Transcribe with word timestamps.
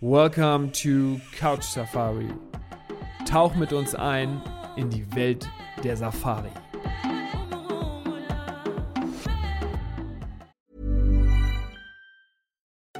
Welcome 0.00 0.70
to 0.72 1.20
Couch 1.32 1.64
Safari. 1.64 2.28
Tauch 3.24 3.56
mit 3.56 3.72
uns 3.72 3.94
ein 3.94 4.42
in 4.76 4.90
die 4.90 5.04
Welt 5.16 5.48
der 5.82 5.96
Safari. 5.96 6.50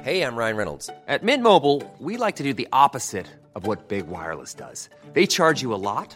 Hey, 0.01 0.21
I'm 0.21 0.35
Ryan 0.37 0.55
Reynolds. 0.55 0.89
At 1.07 1.21
Mint 1.21 1.43
Mobile, 1.43 1.83
we 1.99 2.17
like 2.17 2.37
to 2.37 2.43
do 2.43 2.53
the 2.53 2.67
opposite 2.71 3.27
of 3.55 3.67
what 3.67 3.89
Big 3.89 4.07
Wireless 4.07 4.53
does. 4.53 4.89
They 5.13 5.27
charge 5.27 5.61
you 5.61 5.73
a 5.73 5.75
lot, 5.75 6.15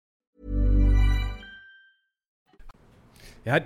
Ja, 3.43 3.59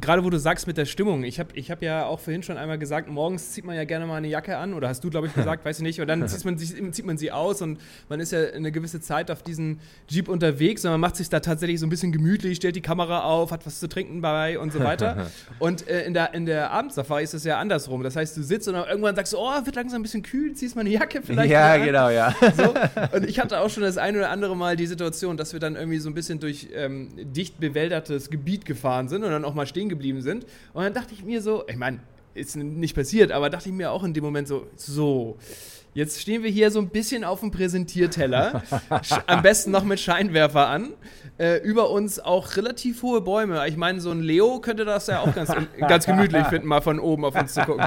gerade 0.00 0.24
wo 0.24 0.30
du 0.30 0.38
sagst 0.38 0.66
mit 0.66 0.78
der 0.78 0.86
Stimmung, 0.86 1.24
ich 1.24 1.38
habe 1.38 1.50
ich 1.52 1.70
hab 1.70 1.82
ja 1.82 2.06
auch 2.06 2.20
vorhin 2.20 2.42
schon 2.42 2.56
einmal 2.56 2.78
gesagt, 2.78 3.10
morgens 3.10 3.50
zieht 3.50 3.66
man 3.66 3.76
ja 3.76 3.84
gerne 3.84 4.06
mal 4.06 4.16
eine 4.16 4.28
Jacke 4.28 4.56
an, 4.56 4.72
oder 4.72 4.88
hast 4.88 5.04
du, 5.04 5.10
glaube 5.10 5.26
ich, 5.26 5.34
gesagt, 5.34 5.62
weiß 5.66 5.76
ich 5.76 5.82
nicht, 5.82 6.00
und 6.00 6.08
dann 6.08 6.26
zieht 6.26 6.42
man, 6.46 6.56
sich, 6.56 6.74
zieht 6.92 7.04
man 7.04 7.18
sie 7.18 7.30
aus 7.30 7.60
und 7.60 7.78
man 8.08 8.18
ist 8.18 8.32
ja 8.32 8.46
eine 8.46 8.72
gewisse 8.72 9.02
Zeit 9.02 9.30
auf 9.30 9.42
diesem 9.42 9.78
Jeep 10.08 10.30
unterwegs 10.30 10.86
und 10.86 10.92
man 10.92 11.00
macht 11.00 11.16
sich 11.16 11.28
da 11.28 11.40
tatsächlich 11.40 11.80
so 11.80 11.86
ein 11.86 11.90
bisschen 11.90 12.12
gemütlich, 12.12 12.56
stellt 12.56 12.76
die 12.76 12.80
Kamera 12.80 13.24
auf, 13.24 13.50
hat 13.50 13.66
was 13.66 13.78
zu 13.78 13.90
trinken 13.90 14.22
dabei 14.22 14.58
und 14.58 14.72
so 14.72 14.80
weiter. 14.80 15.26
und 15.58 15.86
äh, 15.86 16.06
in 16.06 16.14
der, 16.14 16.32
in 16.32 16.46
der 16.46 16.70
Abendsafari 16.70 17.22
ist 17.22 17.34
es 17.34 17.44
ja 17.44 17.58
andersrum. 17.58 18.02
Das 18.02 18.16
heißt, 18.16 18.38
du 18.38 18.42
sitzt 18.42 18.68
und 18.68 18.74
irgendwann 18.74 19.16
sagst 19.16 19.34
du, 19.34 19.38
oh, 19.38 19.66
wird 19.66 19.76
langsam 19.76 20.00
ein 20.00 20.02
bisschen 20.02 20.22
kühl, 20.22 20.54
ziehst 20.54 20.76
mal 20.76 20.80
eine 20.80 20.90
Jacke 20.90 21.20
vielleicht. 21.20 21.50
Ja, 21.50 21.76
genau, 21.76 22.08
ja. 22.08 22.34
So. 22.56 22.74
Und 23.16 23.28
ich 23.28 23.38
hatte 23.38 23.60
auch 23.60 23.68
schon 23.68 23.82
das 23.82 23.98
ein 23.98 24.16
oder 24.16 24.30
andere 24.30 24.56
Mal 24.56 24.76
die 24.76 24.86
Situation, 24.86 25.36
dass 25.36 25.52
wir 25.52 25.60
dann 25.60 25.76
irgendwie 25.76 25.98
so 25.98 26.08
ein 26.08 26.14
bisschen 26.14 26.40
durch 26.40 26.68
ähm, 26.74 27.10
dicht 27.16 27.60
bewäldertes 27.60 28.30
Gebiet 28.30 28.64
gefahren 28.64 29.08
sind 29.08 29.09
und 29.16 29.30
dann 29.30 29.44
auch 29.44 29.54
mal 29.54 29.66
stehen 29.66 29.88
geblieben 29.88 30.22
sind. 30.22 30.44
Und 30.72 30.84
dann 30.84 30.94
dachte 30.94 31.14
ich 31.14 31.24
mir 31.24 31.42
so, 31.42 31.64
ich 31.68 31.76
meine, 31.76 32.00
ist 32.34 32.56
nicht 32.56 32.94
passiert, 32.94 33.32
aber 33.32 33.50
dachte 33.50 33.68
ich 33.68 33.74
mir 33.74 33.90
auch 33.90 34.04
in 34.04 34.14
dem 34.14 34.24
Moment 34.24 34.48
so, 34.48 34.66
so. 34.76 35.36
Jetzt 35.92 36.20
stehen 36.20 36.44
wir 36.44 36.50
hier 36.50 36.70
so 36.70 36.78
ein 36.78 36.88
bisschen 36.88 37.24
auf 37.24 37.40
dem 37.40 37.50
Präsentierteller, 37.50 38.62
am 39.26 39.42
besten 39.42 39.72
noch 39.72 39.82
mit 39.82 39.98
Scheinwerfer 39.98 40.68
an. 40.68 40.90
Äh, 41.36 41.56
über 41.62 41.90
uns 41.90 42.20
auch 42.20 42.56
relativ 42.56 43.02
hohe 43.02 43.20
Bäume. 43.22 43.66
Ich 43.66 43.76
meine, 43.76 44.00
so 44.00 44.10
ein 44.10 44.20
Leo 44.20 44.60
könnte 44.60 44.84
das 44.84 45.08
ja 45.08 45.20
auch 45.20 45.34
ganz, 45.34 45.50
ganz 45.80 46.06
gemütlich 46.06 46.46
finden, 46.46 46.68
mal 46.68 46.80
von 46.80 47.00
oben 47.00 47.24
auf 47.24 47.34
uns 47.34 47.54
zu 47.54 47.62
gucken. 47.62 47.86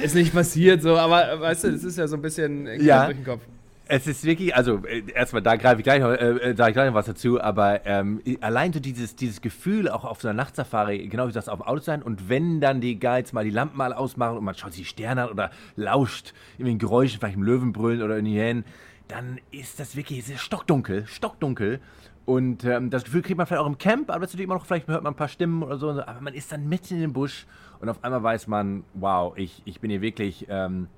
Ist 0.00 0.14
nicht 0.14 0.32
passiert 0.32 0.82
so, 0.82 0.96
aber 0.96 1.40
weißt 1.40 1.64
du, 1.64 1.68
es 1.68 1.82
ist 1.82 1.98
ja 1.98 2.06
so 2.06 2.16
ein 2.16 2.22
bisschen 2.22 2.80
ja. 2.80 3.06
durch 3.06 3.16
den 3.16 3.24
Kopf. 3.24 3.40
Es 3.88 4.08
ist 4.08 4.24
wirklich, 4.24 4.54
also 4.56 4.84
äh, 4.84 5.04
erstmal, 5.14 5.42
da 5.42 5.54
greife 5.54 5.76
ich 5.76 5.84
gleich 5.84 6.00
noch, 6.00 6.10
äh, 6.10 6.54
sage 6.56 6.70
ich 6.70 6.74
gleich 6.74 6.88
noch 6.88 6.94
was 6.94 7.06
dazu, 7.06 7.40
aber 7.40 7.86
ähm, 7.86 8.20
allein 8.40 8.72
so 8.72 8.80
dieses, 8.80 9.14
dieses 9.14 9.40
Gefühl, 9.40 9.88
auch 9.88 10.04
auf 10.04 10.20
so 10.20 10.26
einer 10.26 10.36
Nachtsafari, 10.36 11.06
genau 11.06 11.28
wie 11.28 11.32
das 11.32 11.48
auf 11.48 11.60
dem 11.60 11.68
Auto 11.68 11.82
sein 11.82 12.02
und 12.02 12.28
wenn 12.28 12.60
dann 12.60 12.80
die 12.80 12.98
Guides 12.98 13.32
mal 13.32 13.44
die 13.44 13.50
Lampen 13.50 13.76
mal 13.76 13.92
ausmachen 13.92 14.38
und 14.38 14.44
man 14.44 14.56
schaut 14.56 14.72
sich 14.72 14.82
die 14.82 14.88
Sterne 14.88 15.24
an 15.24 15.30
oder 15.30 15.50
lauscht 15.76 16.34
in 16.58 16.66
den 16.66 16.78
Geräuschen, 16.78 17.20
vielleicht 17.20 17.36
im 17.36 17.44
Löwenbrüllen 17.44 18.02
oder 18.02 18.18
in 18.18 18.24
die 18.24 18.34
Hyänen, 18.34 18.64
dann 19.06 19.38
ist 19.52 19.78
das 19.78 19.94
wirklich 19.94 20.24
sehr 20.24 20.38
stockdunkel, 20.38 21.06
stockdunkel. 21.06 21.80
Und 22.24 22.64
ähm, 22.64 22.90
das 22.90 23.04
Gefühl 23.04 23.22
kriegt 23.22 23.38
man 23.38 23.46
vielleicht 23.46 23.62
auch 23.62 23.68
im 23.68 23.78
Camp, 23.78 24.10
aber 24.10 24.18
natürlich 24.18 24.42
immer 24.42 24.54
noch, 24.54 24.66
vielleicht 24.66 24.88
hört 24.88 25.04
man 25.04 25.12
ein 25.12 25.16
paar 25.16 25.28
Stimmen 25.28 25.62
oder 25.62 25.78
so, 25.78 25.90
aber 25.90 26.20
man 26.20 26.34
ist 26.34 26.50
dann 26.50 26.68
mitten 26.68 26.94
in 26.94 27.02
dem 27.02 27.12
Busch 27.12 27.46
und 27.78 27.88
auf 27.88 28.02
einmal 28.02 28.24
weiß 28.24 28.48
man, 28.48 28.82
wow, 28.94 29.32
ich, 29.36 29.62
ich 29.64 29.78
bin 29.78 29.90
hier 29.90 30.00
wirklich 30.00 30.46
ähm, 30.48 30.88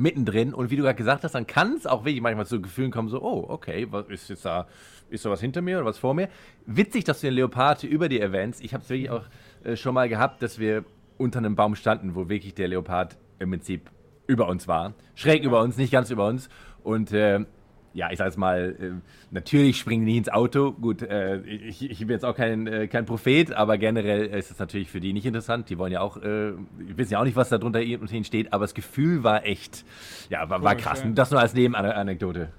mittendrin. 0.00 0.54
Und 0.54 0.70
wie 0.70 0.76
du 0.76 0.82
gerade 0.82 0.96
gesagt 0.96 1.24
hast, 1.24 1.34
dann 1.34 1.46
kann 1.46 1.74
es 1.74 1.86
auch 1.86 2.04
wirklich 2.04 2.20
manchmal 2.20 2.46
zu 2.46 2.60
Gefühlen 2.60 2.90
kommen, 2.90 3.08
so, 3.08 3.22
oh, 3.22 3.46
okay, 3.48 3.86
was 3.90 4.06
ist 4.08 4.28
jetzt 4.30 4.44
da, 4.44 4.66
ist 5.10 5.24
da 5.24 5.30
was 5.30 5.40
hinter 5.40 5.62
mir 5.62 5.78
oder 5.78 5.86
was 5.86 5.98
vor 5.98 6.14
mir? 6.14 6.28
Witzig, 6.66 7.04
dass 7.04 7.20
du 7.20 7.26
den 7.28 7.34
Leopard 7.34 7.84
über 7.84 8.08
dir 8.08 8.20
erwähnst. 8.20 8.62
Ich 8.64 8.74
habe 8.74 8.82
es 8.82 8.90
wirklich 8.90 9.10
auch 9.10 9.24
äh, 9.64 9.76
schon 9.76 9.94
mal 9.94 10.08
gehabt, 10.08 10.42
dass 10.42 10.58
wir 10.58 10.84
unter 11.18 11.38
einem 11.38 11.54
Baum 11.54 11.74
standen, 11.74 12.14
wo 12.14 12.28
wirklich 12.28 12.54
der 12.54 12.68
Leopard 12.68 13.16
im 13.38 13.50
Prinzip 13.50 13.90
über 14.26 14.48
uns 14.48 14.68
war. 14.68 14.94
Schräg 15.14 15.44
über 15.44 15.60
uns, 15.60 15.76
nicht 15.76 15.92
ganz 15.92 16.10
über 16.10 16.26
uns. 16.26 16.48
Und 16.82 17.12
äh, 17.12 17.44
ja, 17.92 18.10
ich 18.10 18.18
sag 18.18 18.26
jetzt 18.26 18.38
mal, 18.38 18.76
äh, 18.80 18.90
natürlich 19.30 19.76
springen 19.78 20.06
die 20.06 20.16
ins 20.16 20.28
Auto. 20.28 20.72
Gut, 20.72 21.02
äh, 21.02 21.40
ich, 21.40 21.82
ich, 21.82 21.98
bin 21.98 22.10
jetzt 22.10 22.24
auch 22.24 22.36
kein, 22.36 22.66
äh, 22.66 22.86
kein 22.86 23.04
Prophet, 23.04 23.52
aber 23.52 23.78
generell 23.78 24.26
ist 24.26 24.50
es 24.50 24.58
natürlich 24.58 24.88
für 24.90 25.00
die 25.00 25.12
nicht 25.12 25.26
interessant. 25.26 25.68
Die 25.70 25.78
wollen 25.78 25.92
ja 25.92 26.00
auch, 26.00 26.16
äh, 26.16 26.52
wissen 26.78 27.12
ja 27.12 27.20
auch 27.20 27.24
nicht, 27.24 27.36
was 27.36 27.48
da 27.48 27.58
drunter 27.58 27.80
und 27.80 28.10
hin 28.10 28.24
steht, 28.24 28.52
aber 28.52 28.64
das 28.64 28.74
Gefühl 28.74 29.24
war 29.24 29.44
echt, 29.44 29.84
ja, 30.28 30.48
war, 30.48 30.62
war 30.62 30.76
krass. 30.76 31.02
Ja. 31.02 31.10
Das 31.10 31.32
nur 31.32 31.40
als 31.40 31.54
Nebenanekdote. 31.54 32.50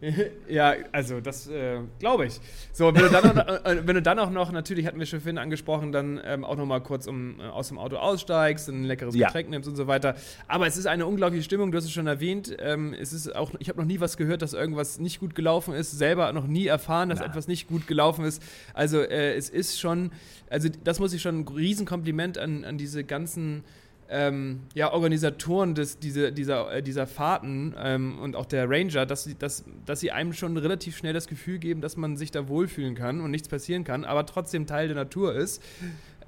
ja, 0.48 0.74
also 0.92 1.20
das 1.20 1.48
äh, 1.48 1.80
glaube 1.98 2.26
ich. 2.26 2.40
So, 2.72 2.94
wenn 2.94 3.02
du, 3.02 3.08
dann 3.08 3.38
äh, 3.38 3.86
wenn 3.86 3.96
du 3.96 4.02
dann 4.02 4.20
auch 4.20 4.30
noch, 4.30 4.52
natürlich 4.52 4.86
hatten 4.86 5.00
wir 5.00 5.06
schon 5.06 5.20
vorhin 5.20 5.38
angesprochen, 5.38 5.90
dann 5.90 6.20
ähm, 6.24 6.44
auch 6.44 6.56
noch 6.56 6.66
mal 6.66 6.80
kurz 6.80 7.08
um, 7.08 7.40
aus 7.40 7.68
dem 7.68 7.78
Auto 7.78 7.96
aussteigst, 7.96 8.68
ein 8.68 8.84
leckeres 8.84 9.14
Getränk 9.14 9.48
ja. 9.48 9.50
nimmst 9.50 9.68
und 9.68 9.74
so 9.74 9.88
weiter. 9.88 10.14
Aber 10.46 10.68
es 10.68 10.76
ist 10.76 10.86
eine 10.86 11.06
unglaubliche 11.06 11.42
Stimmung, 11.42 11.72
du 11.72 11.78
hast 11.78 11.84
es 11.86 11.92
schon 11.92 12.06
erwähnt. 12.06 12.56
Ähm, 12.60 12.94
es 12.94 13.12
ist 13.12 13.34
auch, 13.34 13.50
ich 13.58 13.68
habe 13.68 13.80
noch 13.80 13.86
nie 13.86 13.98
was 13.98 14.16
gehört, 14.16 14.42
dass 14.42 14.54
irgendwas 14.60 15.00
nicht 15.00 15.18
gut 15.18 15.34
gelaufen 15.34 15.74
ist, 15.74 15.90
selber 15.90 16.32
noch 16.32 16.46
nie 16.46 16.66
erfahren, 16.66 17.08
dass 17.08 17.18
Na. 17.18 17.26
etwas 17.26 17.48
nicht 17.48 17.66
gut 17.66 17.86
gelaufen 17.86 18.24
ist. 18.24 18.42
Also 18.74 19.00
äh, 19.00 19.34
es 19.34 19.50
ist 19.50 19.80
schon, 19.80 20.12
also 20.48 20.68
das 20.84 21.00
muss 21.00 21.12
ich 21.12 21.22
schon 21.22 21.40
ein 21.40 21.48
Riesenkompliment 21.48 22.38
an, 22.38 22.64
an 22.64 22.78
diese 22.78 23.02
ganzen 23.02 23.64
ähm, 24.10 24.60
ja, 24.74 24.92
Organisatoren 24.92 25.74
des, 25.74 26.00
diese, 26.00 26.32
dieser, 26.32 26.72
äh, 26.72 26.82
dieser 26.82 27.06
Fahrten 27.06 27.74
ähm, 27.78 28.18
und 28.18 28.34
auch 28.34 28.44
der 28.44 28.68
Ranger, 28.68 29.06
dass 29.06 29.24
sie, 29.24 29.36
dass, 29.36 29.64
dass 29.86 30.00
sie 30.00 30.10
einem 30.10 30.32
schon 30.32 30.56
relativ 30.56 30.96
schnell 30.96 31.12
das 31.12 31.28
Gefühl 31.28 31.58
geben, 31.58 31.80
dass 31.80 31.96
man 31.96 32.16
sich 32.16 32.32
da 32.32 32.48
wohlfühlen 32.48 32.96
kann 32.96 33.20
und 33.20 33.30
nichts 33.30 33.48
passieren 33.48 33.84
kann, 33.84 34.04
aber 34.04 34.26
trotzdem 34.26 34.66
Teil 34.66 34.88
der 34.88 34.96
Natur 34.96 35.34
ist. 35.34 35.62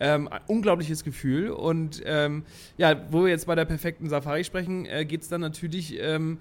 Ähm, 0.00 0.28
unglaubliches 0.46 1.04
Gefühl. 1.04 1.50
Und 1.50 2.02
ähm, 2.06 2.44
ja, 2.76 3.06
wo 3.10 3.24
wir 3.24 3.30
jetzt 3.30 3.46
bei 3.46 3.54
der 3.54 3.66
perfekten 3.66 4.08
Safari 4.08 4.42
sprechen, 4.42 4.86
äh, 4.86 5.04
geht 5.04 5.22
es 5.22 5.28
dann 5.28 5.40
natürlich 5.40 5.96
ähm, 6.00 6.38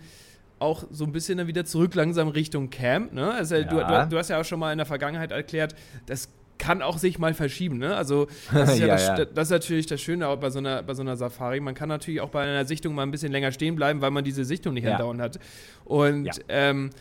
auch 0.62 0.86
so 0.92 1.06
ein 1.06 1.12
bisschen 1.12 1.38
dann 1.38 1.48
wieder 1.48 1.66
zurück 1.66 1.96
langsam 1.96 2.28
Richtung 2.28 2.70
Camp. 2.70 3.14
Ne? 3.14 3.32
Also, 3.32 3.56
ja. 3.56 3.64
du, 3.64 3.78
du, 3.78 4.10
du, 4.10 4.18
hast 4.18 4.30
ja 4.30 4.40
auch 4.40 4.46
schon 4.46 4.60
mal 4.60 4.72
in 4.72 4.78
der 4.78 4.86
Vergangenheit 4.86 5.32
erklärt, 5.32 5.76
das 6.06 6.30
kann 6.62 6.84
auch 6.84 7.00
sich 7.00 7.18
mal 7.18 7.34
verschieben. 7.34 7.80
Ne? 7.80 7.96
Also 7.96 8.28
das 8.54 8.70
ist, 8.74 8.80
ja, 8.80 8.86
ja, 8.86 8.94
das, 8.94 9.08
ja. 9.08 9.26
das 9.26 9.48
ist 9.48 9.52
natürlich 9.52 9.88
das 9.88 10.00
Schöne 10.00 10.28
auch 10.28 10.38
bei 10.38 10.52
so, 10.52 10.60
einer, 10.60 10.84
bei 10.84 10.94
so 10.94 11.02
einer 11.02 11.18
Safari. 11.18 11.60
Man 11.60 11.74
kann 11.74 11.90
natürlich 11.90 12.22
auch 12.22 12.30
bei 12.30 12.44
einer 12.44 12.66
Sichtung 12.66 12.94
mal 12.94 13.02
ein 13.02 13.12
bisschen 13.12 13.32
länger 13.32 13.52
stehen 13.52 13.76
bleiben, 13.76 14.02
weil 14.02 14.12
man 14.12 14.24
diese 14.24 14.46
Sichtung 14.46 14.76
nicht 14.76 14.84
ja. 14.84 14.92
andauernd 14.92 15.22
hat. 15.22 15.40
Und 15.86 16.30
ähm, 16.50 16.92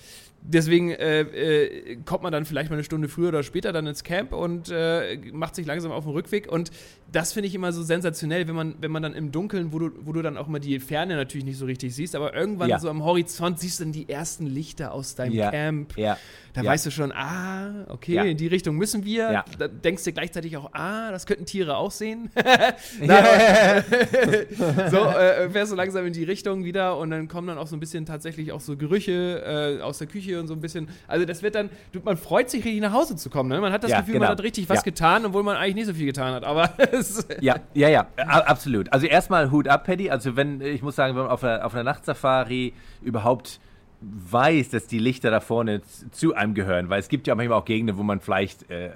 deswegen 0.42 0.90
äh, 0.90 1.20
äh, 1.20 1.96
kommt 2.04 2.22
man 2.22 2.32
dann 2.32 2.44
vielleicht 2.44 2.70
mal 2.70 2.76
eine 2.76 2.84
Stunde 2.84 3.08
früher 3.08 3.28
oder 3.28 3.42
später 3.42 3.72
dann 3.72 3.86
ins 3.86 4.04
Camp 4.04 4.32
und 4.32 4.70
äh, 4.70 5.18
macht 5.32 5.54
sich 5.54 5.66
langsam 5.66 5.92
auf 5.92 6.04
den 6.04 6.12
Rückweg. 6.12 6.50
Und 6.50 6.70
das 7.12 7.32
finde 7.32 7.48
ich 7.48 7.54
immer 7.54 7.72
so 7.72 7.82
sensationell, 7.82 8.48
wenn 8.48 8.54
man, 8.54 8.74
wenn 8.80 8.90
man 8.90 9.02
dann 9.02 9.14
im 9.14 9.32
Dunkeln, 9.32 9.72
wo 9.72 9.78
du, 9.78 9.90
wo 10.02 10.12
du 10.12 10.22
dann 10.22 10.36
auch 10.36 10.48
immer 10.48 10.60
die 10.60 10.78
Ferne 10.80 11.16
natürlich 11.16 11.44
nicht 11.44 11.58
so 11.58 11.66
richtig 11.66 11.94
siehst, 11.94 12.14
aber 12.14 12.34
irgendwann 12.34 12.68
ja. 12.68 12.78
so 12.78 12.88
am 12.88 13.04
Horizont 13.04 13.58
siehst 13.58 13.80
du 13.80 13.84
dann 13.84 13.92
die 13.92 14.08
ersten 14.08 14.46
Lichter 14.46 14.92
aus 14.92 15.14
deinem 15.14 15.34
ja. 15.34 15.50
Camp. 15.50 15.96
Ja. 15.96 16.16
Da 16.52 16.64
weißt 16.64 16.86
du 16.86 16.90
schon, 16.90 17.12
ah, 17.12 17.86
okay, 17.88 18.30
in 18.30 18.36
die 18.36 18.48
Richtung 18.48 18.76
müssen 18.76 19.04
wir. 19.04 19.44
Da 19.58 19.68
denkst 19.68 20.02
du 20.02 20.12
gleichzeitig 20.12 20.56
auch, 20.56 20.70
ah, 20.72 21.12
das 21.12 21.26
könnten 21.26 21.46
Tiere 21.46 21.76
auch 21.76 21.92
sehen. 21.92 22.30
Na, 23.00 23.82
so, 24.90 24.98
äh, 24.98 25.48
fährst 25.50 25.70
du 25.70 25.76
langsam 25.76 26.06
in 26.06 26.12
die 26.12 26.24
Richtung 26.24 26.64
wieder 26.64 26.96
und 26.96 27.10
dann 27.10 27.28
kommen 27.28 27.46
dann 27.46 27.58
auch 27.58 27.68
so 27.68 27.76
ein 27.76 27.80
bisschen 27.80 28.04
tatsächlich 28.04 28.50
auch 28.50 28.60
so 28.60 28.76
Gerüche 28.76 29.78
äh, 29.78 29.82
aus 29.82 29.98
der 29.98 30.08
Küche 30.08 30.29
und 30.38 30.46
so 30.46 30.54
ein 30.54 30.60
bisschen. 30.60 30.88
Also 31.08 31.25
das 31.25 31.43
wird 31.43 31.55
dann, 31.55 31.70
man 32.05 32.16
freut 32.16 32.50
sich 32.50 32.64
richtig 32.64 32.81
nach 32.81 32.93
Hause 32.93 33.16
zu 33.16 33.31
kommen. 33.31 33.49
Ne? 33.49 33.60
Man 33.60 33.72
hat 33.72 33.84
das 33.84 33.90
Gefühl, 33.90 34.14
genau. 34.14 34.26
man 34.26 34.32
hat 34.32 34.43
richtig 34.43 34.69
was 34.69 34.82
getan, 34.82 35.26
obwohl 35.26 35.43
man 35.43 35.56
eigentlich 35.56 35.75
nicht 35.75 35.87
so 35.87 35.94
viel 35.94 36.06
getan 36.06 36.34
hat. 36.34 36.44
Aber 36.44 36.70
ja, 37.40 37.56
ja, 37.75 37.88
ja, 37.88 38.06
absolut. 38.16 38.93
Also 38.93 39.06
erstmal 39.06 39.50
Hut 39.50 39.69
ab, 39.69 39.84
Paddy. 39.84 40.10
Also 40.10 40.37
wenn, 40.37 40.60
ich 40.60 40.82
muss 40.82 40.96
sagen, 40.96 41.16
wenn 41.16 41.22
man 41.22 41.32
auf 41.32 41.43
einer, 41.44 41.64
auf 41.64 41.75
einer 41.75 41.84
Nachtsafari 41.84 42.75
überhaupt 43.02 43.60
weiß, 44.00 44.70
dass 44.70 44.87
die 44.87 44.99
Lichter 44.99 45.31
da 45.31 45.40
vorne 45.40 45.82
zu 46.10 46.34
einem 46.34 46.55
gehören, 46.55 46.88
weil 46.88 47.00
es 47.00 47.08
gibt 47.08 47.26
ja 47.26 47.34
manchmal 47.34 47.58
auch 47.58 47.64
Gegenden, 47.64 47.99
wo 47.99 48.02
man 48.02 48.20
vielleicht 48.20 48.70
äh, 48.70 48.90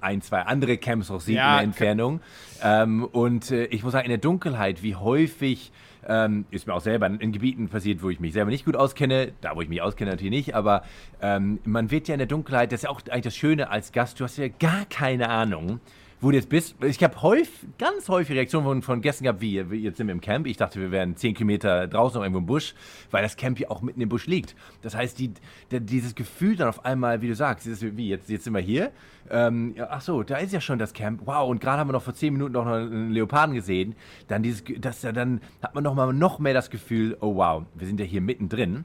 ein, 0.00 0.22
zwei 0.22 0.40
andere 0.42 0.78
Camps 0.78 1.10
auch 1.10 1.20
sieht 1.20 1.36
ja, 1.36 1.52
in 1.52 1.56
der 1.56 1.64
Entfernung. 1.64 2.20
Ähm, 2.62 3.04
und 3.04 3.50
äh, 3.50 3.66
ich 3.66 3.82
muss 3.82 3.92
sagen, 3.92 4.06
in 4.06 4.10
der 4.10 4.18
Dunkelheit, 4.18 4.82
wie 4.82 4.94
häufig 4.94 5.72
ähm, 6.08 6.46
ist 6.50 6.66
mir 6.66 6.74
auch 6.74 6.80
selber 6.80 7.06
in, 7.06 7.18
in, 7.20 7.32
Gebieten 7.32 7.68
passiert, 7.68 8.02
wo 8.02 8.10
ich 8.10 8.20
mich 8.20 8.32
selber 8.32 8.50
nicht 8.50 8.64
gut 8.64 8.76
auskenne, 8.76 9.32
da 9.40 9.56
wo 9.56 9.60
ich 9.60 9.68
mich 9.68 9.82
auskenne 9.82 10.10
natürlich 10.10 10.30
nicht, 10.30 10.54
aber 10.54 10.82
ähm, 11.20 11.58
man 11.64 11.90
wird 11.90 12.08
ja 12.08 12.14
in 12.14 12.18
der 12.18 12.28
Dunkelheit, 12.28 12.72
das 12.72 12.80
ist 12.80 12.84
ja 12.84 12.90
auch 12.90 13.00
eigentlich 13.10 13.24
das 13.24 13.36
Schöne 13.36 13.70
als 13.70 13.92
Gast, 13.92 14.20
du 14.20 14.24
hast 14.24 14.36
ja 14.36 14.48
gar 14.48 14.84
keine 14.86 15.28
Ahnung, 15.28 15.80
wo 16.20 16.30
du 16.30 16.36
jetzt 16.36 16.48
bist. 16.48 16.76
Ich 16.82 17.02
habe 17.02 17.20
häufig, 17.22 17.68
ganz 17.78 18.08
häufig 18.08 18.34
Reaktionen 18.36 18.64
von, 18.64 18.82
von 18.82 19.00
Gästen 19.02 19.24
gehabt, 19.24 19.40
wie, 19.40 19.60
jetzt 19.60 19.98
sind 19.98 20.06
wir 20.06 20.12
im 20.12 20.20
Camp. 20.20 20.46
Ich 20.46 20.56
dachte, 20.56 20.80
wir 20.80 20.90
wären 20.90 21.16
10 21.16 21.34
Kilometer 21.34 21.86
draußen 21.86 22.18
noch 22.18 22.24
irgendwo 22.24 22.38
im 22.38 22.46
Busch, 22.46 22.74
weil 23.10 23.22
das 23.22 23.36
Camp 23.36 23.60
ja 23.60 23.70
auch 23.70 23.82
mitten 23.82 24.00
im 24.00 24.08
Busch 24.08 24.26
liegt. 24.26 24.54
Das 24.82 24.94
heißt, 24.94 25.18
die, 25.18 25.32
der, 25.70 25.80
dieses 25.80 26.14
Gefühl 26.14 26.56
dann 26.56 26.68
auf 26.68 26.84
einmal, 26.84 27.20
wie 27.20 27.28
du 27.28 27.34
sagst, 27.34 27.66
dieses, 27.66 27.96
wie, 27.96 28.08
jetzt, 28.08 28.30
jetzt 28.30 28.44
sind 28.44 28.54
wir 28.54 28.60
hier. 28.60 28.92
Ähm, 29.30 29.74
ach 29.90 30.00
so, 30.00 30.22
da 30.22 30.36
ist 30.36 30.52
ja 30.52 30.60
schon 30.60 30.78
das 30.78 30.92
Camp. 30.92 31.22
Wow, 31.26 31.50
und 31.50 31.60
gerade 31.60 31.78
haben 31.80 31.88
wir 31.88 31.92
noch 31.92 32.02
vor 32.02 32.14
10 32.14 32.32
Minuten 32.32 32.52
noch 32.52 32.66
einen 32.66 33.10
Leoparden 33.10 33.54
gesehen. 33.54 33.94
Dann 34.28 34.42
dieses, 34.42 34.64
das, 34.78 35.02
dann 35.02 35.40
hat 35.62 35.74
man 35.74 35.84
noch 35.84 35.94
mal 35.94 36.12
noch 36.12 36.38
mehr 36.38 36.54
das 36.54 36.70
Gefühl, 36.70 37.16
oh 37.20 37.36
wow, 37.36 37.64
wir 37.74 37.86
sind 37.86 38.00
ja 38.00 38.06
hier 38.06 38.20
mittendrin. 38.20 38.84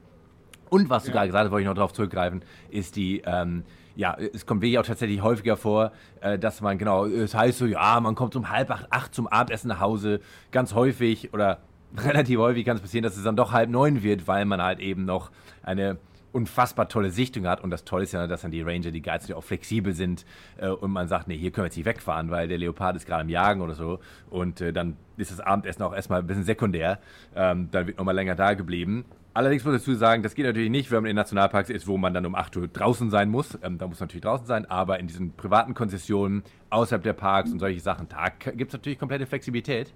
Und 0.72 0.88
was 0.88 1.04
du 1.04 1.12
gerade 1.12 1.26
gesagt 1.26 1.44
hast, 1.44 1.50
wollte 1.50 1.64
ich 1.64 1.68
noch 1.68 1.74
darauf 1.74 1.92
zurückgreifen, 1.92 2.42
ist 2.70 2.96
die, 2.96 3.20
ähm, 3.26 3.62
ja, 3.94 4.16
es 4.32 4.46
kommt 4.46 4.62
wirklich 4.62 4.78
auch 4.78 4.86
tatsächlich 4.86 5.20
häufiger 5.20 5.58
vor, 5.58 5.92
äh, 6.22 6.38
dass 6.38 6.62
man, 6.62 6.78
genau, 6.78 7.04
es 7.04 7.34
heißt 7.34 7.58
so, 7.58 7.66
ja, 7.66 8.00
man 8.00 8.14
kommt 8.14 8.34
um 8.36 8.48
halb 8.48 8.70
acht, 8.70 8.86
acht 8.88 9.14
zum 9.14 9.26
Abendessen 9.26 9.68
nach 9.68 9.80
Hause, 9.80 10.20
ganz 10.50 10.72
häufig 10.72 11.34
oder 11.34 11.58
relativ 11.98 12.38
häufig 12.38 12.64
kann 12.64 12.76
es 12.76 12.80
passieren, 12.80 13.02
dass 13.02 13.18
es 13.18 13.22
dann 13.22 13.36
doch 13.36 13.52
halb 13.52 13.68
neun 13.68 14.02
wird, 14.02 14.26
weil 14.26 14.46
man 14.46 14.62
halt 14.62 14.80
eben 14.80 15.04
noch 15.04 15.30
eine 15.62 15.98
unfassbar 16.32 16.88
tolle 16.88 17.10
Sichtung 17.10 17.46
hat. 17.46 17.62
Und 17.62 17.68
das 17.68 17.84
Tolle 17.84 18.04
ist 18.04 18.12
ja, 18.12 18.26
dass 18.26 18.40
dann 18.40 18.50
die 18.50 18.62
Ranger, 18.62 18.92
die 18.92 19.02
Guides 19.02 19.28
ja 19.28 19.36
auch 19.36 19.44
flexibel 19.44 19.92
sind 19.92 20.24
äh, 20.56 20.68
und 20.68 20.90
man 20.90 21.06
sagt, 21.06 21.28
nee, 21.28 21.36
hier 21.36 21.50
können 21.50 21.64
wir 21.64 21.66
jetzt 21.66 21.76
nicht 21.76 21.84
wegfahren, 21.84 22.30
weil 22.30 22.48
der 22.48 22.56
Leopard 22.56 22.96
ist 22.96 23.04
gerade 23.04 23.24
im 23.24 23.28
Jagen 23.28 23.60
oder 23.60 23.74
so. 23.74 24.00
Und 24.30 24.62
äh, 24.62 24.72
dann 24.72 24.96
ist 25.18 25.32
das 25.32 25.40
Abendessen 25.40 25.82
auch 25.82 25.94
erstmal 25.94 26.20
ein 26.20 26.26
bisschen 26.26 26.44
sekundär. 26.44 26.98
Ähm, 27.36 27.68
dann 27.70 27.86
wird 27.86 27.98
nochmal 27.98 28.14
länger 28.14 28.36
da 28.36 28.54
geblieben. 28.54 29.04
Allerdings 29.34 29.64
muss 29.64 29.74
ich 29.74 29.80
dazu 29.80 29.94
sagen, 29.94 30.22
das 30.22 30.34
geht 30.34 30.44
natürlich 30.44 30.70
nicht, 30.70 30.90
wenn 30.90 31.02
man 31.02 31.10
in 31.10 31.16
Nationalparks 31.16 31.70
ist, 31.70 31.86
wo 31.86 31.96
man 31.96 32.12
dann 32.12 32.26
um 32.26 32.34
8 32.34 32.56
Uhr 32.58 32.68
draußen 32.68 33.10
sein 33.10 33.30
muss. 33.30 33.58
Ähm, 33.62 33.78
da 33.78 33.86
muss 33.86 33.98
man 33.98 34.08
natürlich 34.08 34.24
draußen 34.24 34.46
sein, 34.46 34.66
aber 34.66 35.00
in 35.00 35.06
diesen 35.06 35.32
privaten 35.32 35.72
Konzessionen 35.72 36.42
außerhalb 36.68 37.02
der 37.02 37.14
Parks 37.14 37.50
und 37.50 37.58
solche 37.58 37.80
Sachen, 37.80 38.08
da 38.08 38.28
gibt 38.28 38.70
es 38.70 38.72
natürlich 38.74 38.98
komplette 38.98 39.26
Flexibilität. 39.26 39.94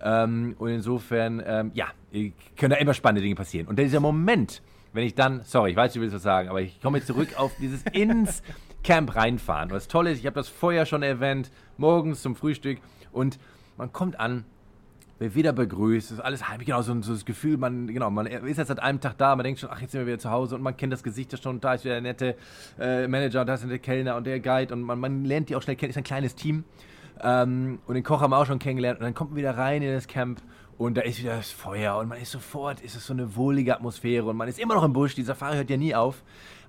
Ähm, 0.00 0.54
und 0.58 0.68
insofern, 0.68 1.42
ähm, 1.44 1.72
ja, 1.74 1.86
können 2.56 2.70
da 2.70 2.76
immer 2.76 2.94
spannende 2.94 3.22
Dinge 3.22 3.34
passieren. 3.34 3.66
Und 3.66 3.78
dieser 3.78 3.98
Moment, 3.98 4.62
wenn 4.92 5.04
ich 5.04 5.16
dann, 5.16 5.42
sorry, 5.42 5.72
ich 5.72 5.76
weiß, 5.76 5.92
du 5.92 6.00
willst 6.00 6.14
was 6.14 6.22
sagen, 6.22 6.48
aber 6.48 6.62
ich 6.62 6.80
komme 6.80 6.98
jetzt 6.98 7.08
zurück 7.08 7.30
auf 7.36 7.52
dieses 7.60 7.82
ins 7.92 8.42
Camp 8.84 9.16
reinfahren. 9.16 9.70
Und 9.70 9.74
das 9.74 9.88
Tolle 9.88 10.12
ist, 10.12 10.20
ich 10.20 10.26
habe 10.26 10.36
das 10.36 10.48
vorher 10.48 10.86
schon 10.86 11.02
erwähnt, 11.02 11.50
morgens 11.76 12.22
zum 12.22 12.36
Frühstück 12.36 12.78
und 13.10 13.40
man 13.76 13.92
kommt 13.92 14.20
an 14.20 14.44
wird 15.18 15.34
wieder 15.34 15.52
begrüßt, 15.52 16.12
ist 16.12 16.20
alles 16.20 16.48
halb, 16.48 16.64
genau, 16.64 16.82
so, 16.82 17.00
so, 17.02 17.12
das 17.12 17.24
Gefühl, 17.24 17.56
man, 17.56 17.86
genau, 17.86 18.10
man 18.10 18.26
ist 18.26 18.58
jetzt 18.58 18.68
seit 18.68 18.80
einem 18.80 19.00
Tag 19.00 19.16
da, 19.16 19.34
man 19.34 19.44
denkt 19.44 19.60
schon, 19.60 19.70
ach, 19.72 19.80
jetzt 19.80 19.92
sind 19.92 20.00
wir 20.00 20.06
wieder 20.06 20.18
zu 20.18 20.30
Hause 20.30 20.56
und 20.56 20.62
man 20.62 20.76
kennt 20.76 20.92
das 20.92 21.02
Gesicht 21.02 21.32
ja 21.32 21.38
schon, 21.38 21.60
da 21.60 21.74
ist 21.74 21.84
wieder 21.84 21.94
der 21.94 22.02
nette 22.02 22.36
äh, 22.78 23.08
Manager, 23.08 23.44
da 23.44 23.54
ist 23.54 23.68
der 23.68 23.78
Kellner 23.78 24.16
und 24.16 24.26
der 24.26 24.40
Guide 24.40 24.74
und 24.74 24.82
man, 24.82 24.98
man 24.98 25.24
lernt 25.24 25.48
die 25.48 25.56
auch 25.56 25.62
schnell 25.62 25.76
kennen, 25.76 25.90
ist 25.90 25.96
ein 25.96 26.04
kleines 26.04 26.34
Team 26.34 26.64
ähm, 27.22 27.78
und 27.86 27.94
den 27.94 28.04
Koch 28.04 28.20
haben 28.20 28.30
wir 28.30 28.38
auch 28.38 28.46
schon 28.46 28.58
kennengelernt 28.58 29.00
und 29.00 29.04
dann 29.04 29.14
kommt 29.14 29.30
man 29.30 29.38
wieder 29.38 29.56
rein 29.56 29.82
in 29.82 29.92
das 29.92 30.06
Camp 30.06 30.42
und 30.76 30.96
da 30.96 31.00
ist 31.00 31.18
wieder 31.20 31.36
das 31.36 31.50
Feuer 31.50 31.96
und 31.96 32.08
man 32.08 32.20
ist 32.20 32.32
sofort, 32.32 32.82
ist 32.82 32.94
es 32.94 33.06
so 33.06 33.14
eine 33.14 33.36
wohlige 33.36 33.74
Atmosphäre 33.74 34.26
und 34.26 34.36
man 34.36 34.48
ist 34.48 34.58
immer 34.58 34.74
noch 34.74 34.84
im 34.84 34.92
Busch, 34.92 35.14
die 35.14 35.22
Safari 35.22 35.56
hört 35.56 35.70
ja 35.70 35.78
nie 35.78 35.94
auf 35.94 36.22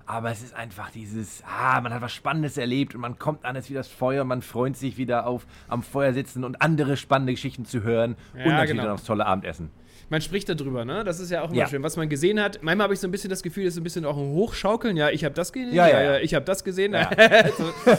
aber 0.08 0.30
es 0.30 0.42
ist 0.42 0.54
einfach 0.54 0.90
dieses, 0.90 1.44
ah, 1.44 1.80
man 1.82 1.92
hat 1.92 2.00
was 2.00 2.12
Spannendes 2.12 2.56
erlebt 2.56 2.94
und 2.94 3.02
man 3.02 3.18
kommt 3.18 3.44
an, 3.44 3.56
es 3.56 3.66
ist 3.66 3.70
wieder 3.70 3.80
das 3.80 3.88
Feuer, 3.88 4.24
man 4.24 4.40
freut 4.40 4.74
sich 4.74 4.96
wieder 4.96 5.26
auf 5.26 5.46
am 5.68 5.82
Feuer 5.82 6.14
sitzen 6.14 6.44
und 6.44 6.62
andere 6.62 6.96
spannende 6.96 7.34
Geschichten 7.34 7.66
zu 7.66 7.82
hören 7.82 8.16
ja, 8.34 8.44
und 8.44 8.50
natürlich 8.52 8.70
genau. 8.70 8.82
dann 8.84 8.92
aufs 8.92 9.04
tolle 9.04 9.26
Abendessen 9.26 9.70
man 10.10 10.20
spricht 10.20 10.48
darüber, 10.48 10.84
ne? 10.84 11.04
Das 11.04 11.20
ist 11.20 11.30
ja 11.30 11.42
auch 11.42 11.50
immer 11.50 11.60
ja. 11.60 11.68
schön, 11.68 11.82
was 11.82 11.96
man 11.96 12.08
gesehen 12.08 12.40
hat. 12.40 12.58
Manchmal 12.62 12.84
habe 12.84 12.94
ich 12.94 13.00
so 13.00 13.06
ein 13.06 13.10
bisschen 13.10 13.30
das 13.30 13.42
Gefühl, 13.42 13.64
das 13.64 13.74
ist 13.74 13.80
ein 13.80 13.84
bisschen 13.84 14.04
auch 14.04 14.16
ein 14.16 14.30
Hochschaukeln. 14.30 14.96
Ja, 14.96 15.10
ich 15.10 15.24
habe 15.24 15.34
das 15.34 15.52
gesehen. 15.52 15.74
Ja, 15.74 15.88
ja, 15.88 16.02
ja. 16.02 16.18
ich 16.18 16.34
habe 16.34 16.44
das 16.44 16.64
gesehen. 16.64 16.94
Ja, 16.94 17.10
so, 17.58 17.92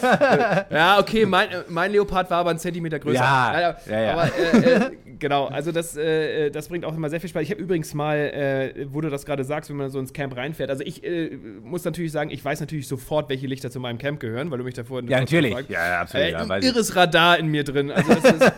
ja 0.71 0.99
okay, 0.99 1.25
mein, 1.25 1.49
mein, 1.67 1.91
Leopard 1.91 2.29
war 2.31 2.39
aber 2.39 2.49
einen 2.49 2.59
Zentimeter 2.59 2.99
größer. 2.99 3.19
Ja, 3.19 3.77
ja, 3.87 4.01
ja. 4.01 4.13
Aber 4.13 4.25
äh, 4.25 4.57
äh, 4.57 4.91
genau, 5.19 5.45
also 5.45 5.71
das, 5.71 5.95
äh, 5.95 6.49
das 6.49 6.67
bringt 6.67 6.85
auch 6.85 6.95
immer 6.95 7.09
sehr 7.09 7.19
viel 7.19 7.29
Spaß. 7.29 7.43
Ich 7.43 7.51
habe 7.51 7.61
übrigens 7.61 7.93
mal, 7.93 8.17
äh, 8.17 8.87
wo 8.91 9.01
du 9.01 9.09
das 9.09 9.25
gerade 9.25 9.43
sagst, 9.43 9.69
wenn 9.69 9.77
man 9.77 9.89
so 9.89 9.99
ins 9.99 10.13
Camp 10.13 10.35
reinfährt. 10.35 10.69
Also 10.69 10.83
ich 10.83 11.03
äh, 11.03 11.37
muss 11.61 11.83
natürlich 11.83 12.11
sagen, 12.11 12.31
ich 12.31 12.43
weiß 12.43 12.59
natürlich 12.59 12.87
sofort, 12.87 13.29
welche 13.29 13.47
Lichter 13.47 13.69
zu 13.69 13.79
meinem 13.79 13.97
Camp 13.97 14.19
gehören, 14.19 14.49
weil 14.49 14.57
du 14.57 14.63
mich 14.63 14.73
davor 14.73 15.03
Ja, 15.03 15.19
natürlich. 15.19 15.51
Gefragt. 15.51 15.69
Ja, 15.69 15.87
ja, 15.87 16.01
absolut. 16.01 16.27
Äh, 16.27 16.35
ein 16.35 16.63
irres 16.63 16.95
Radar 16.95 17.37
in 17.37 17.47
mir 17.47 17.63
drin. 17.63 17.91
Also 17.91 18.13
das 18.13 18.33
ist, 18.33 18.51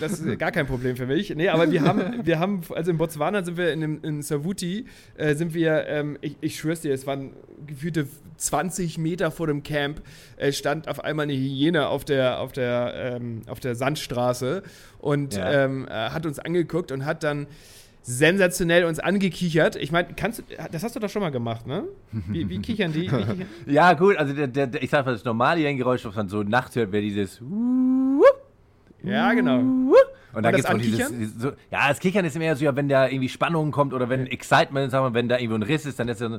das 0.00 0.12
ist 0.20 0.38
gar 0.38 0.52
kein 0.52 0.66
Problem 0.66 0.96
für 0.96 1.06
mich. 1.06 1.34
Nee, 1.34 1.48
aber 1.48 1.70
wir 1.70 1.82
haben, 1.82 2.20
wir 2.24 2.31
haben 2.38 2.62
also 2.74 2.90
in 2.90 2.98
Botswana 2.98 3.44
sind 3.44 3.56
wir 3.56 3.72
in, 3.72 3.80
dem, 3.80 4.02
in 4.02 4.22
Savuti, 4.22 4.86
äh, 5.16 5.34
sind 5.34 5.54
wir, 5.54 5.86
ähm, 5.86 6.18
ich, 6.20 6.36
ich 6.40 6.56
schwör's 6.58 6.80
dir, 6.80 6.92
es 6.92 7.06
waren 7.06 7.32
gefühlte 7.66 8.06
20 8.36 8.98
Meter 8.98 9.30
vor 9.30 9.46
dem 9.46 9.62
Camp, 9.62 10.02
äh, 10.36 10.52
stand 10.52 10.88
auf 10.88 11.02
einmal 11.04 11.24
eine 11.24 11.34
Hyäne 11.34 11.88
auf 11.88 12.04
der, 12.04 12.40
auf 12.40 12.52
der, 12.52 13.16
ähm, 13.16 13.42
auf 13.46 13.60
der 13.60 13.74
Sandstraße 13.74 14.62
und 14.98 15.34
ja. 15.34 15.64
ähm, 15.64 15.86
äh, 15.88 15.90
hat 15.90 16.26
uns 16.26 16.38
angeguckt 16.38 16.92
und 16.92 17.04
hat 17.04 17.22
dann 17.22 17.46
sensationell 18.02 18.84
uns 18.84 18.98
angekichert. 18.98 19.76
Ich 19.76 19.92
meine, 19.92 20.08
kannst 20.14 20.40
du, 20.40 20.42
das 20.70 20.82
hast 20.82 20.96
du 20.96 21.00
doch 21.00 21.08
schon 21.08 21.22
mal 21.22 21.30
gemacht, 21.30 21.66
ne? 21.66 21.84
Wie, 22.10 22.48
wie 22.48 22.58
kichern 22.58 22.92
die? 22.92 23.02
Wie 23.02 23.06
kichern? 23.08 23.46
ja, 23.66 23.92
gut, 23.94 24.16
also 24.16 24.34
der, 24.34 24.48
der, 24.48 24.82
ich 24.82 24.90
sag 24.90 25.06
mal, 25.06 25.12
das 25.12 25.24
normale 25.24 25.74
Geräusch, 25.76 26.04
was 26.04 26.14
man 26.14 26.28
so 26.28 26.42
nachts 26.42 26.74
hört, 26.74 26.90
wäre 26.90 27.02
dieses 27.02 27.40
Ja, 29.04 29.32
genau. 29.34 29.60
Und, 30.34 30.44
dann 30.44 30.54
gibt 30.54 30.68
es 30.68 30.78
dieses, 30.78 31.08
dieses 31.10 31.40
so, 31.40 31.52
ja, 31.70 31.88
das 31.88 31.98
Kichern 32.00 32.24
ist 32.24 32.38
mehr 32.38 32.56
so, 32.56 32.64
ja, 32.64 32.74
wenn 32.74 32.88
da 32.88 33.06
irgendwie 33.06 33.28
Spannung 33.28 33.70
kommt 33.70 33.92
oder 33.92 34.08
wenn 34.08 34.26
Excitement, 34.26 34.90
sagen 34.90 35.06
wir, 35.06 35.14
wenn 35.14 35.28
da 35.28 35.36
irgendwo 35.36 35.56
ein 35.56 35.62
Riss 35.62 35.84
ist, 35.84 35.98
dann 35.98 36.08
ist 36.08 36.20
es 36.20 36.30
so. 36.30 36.38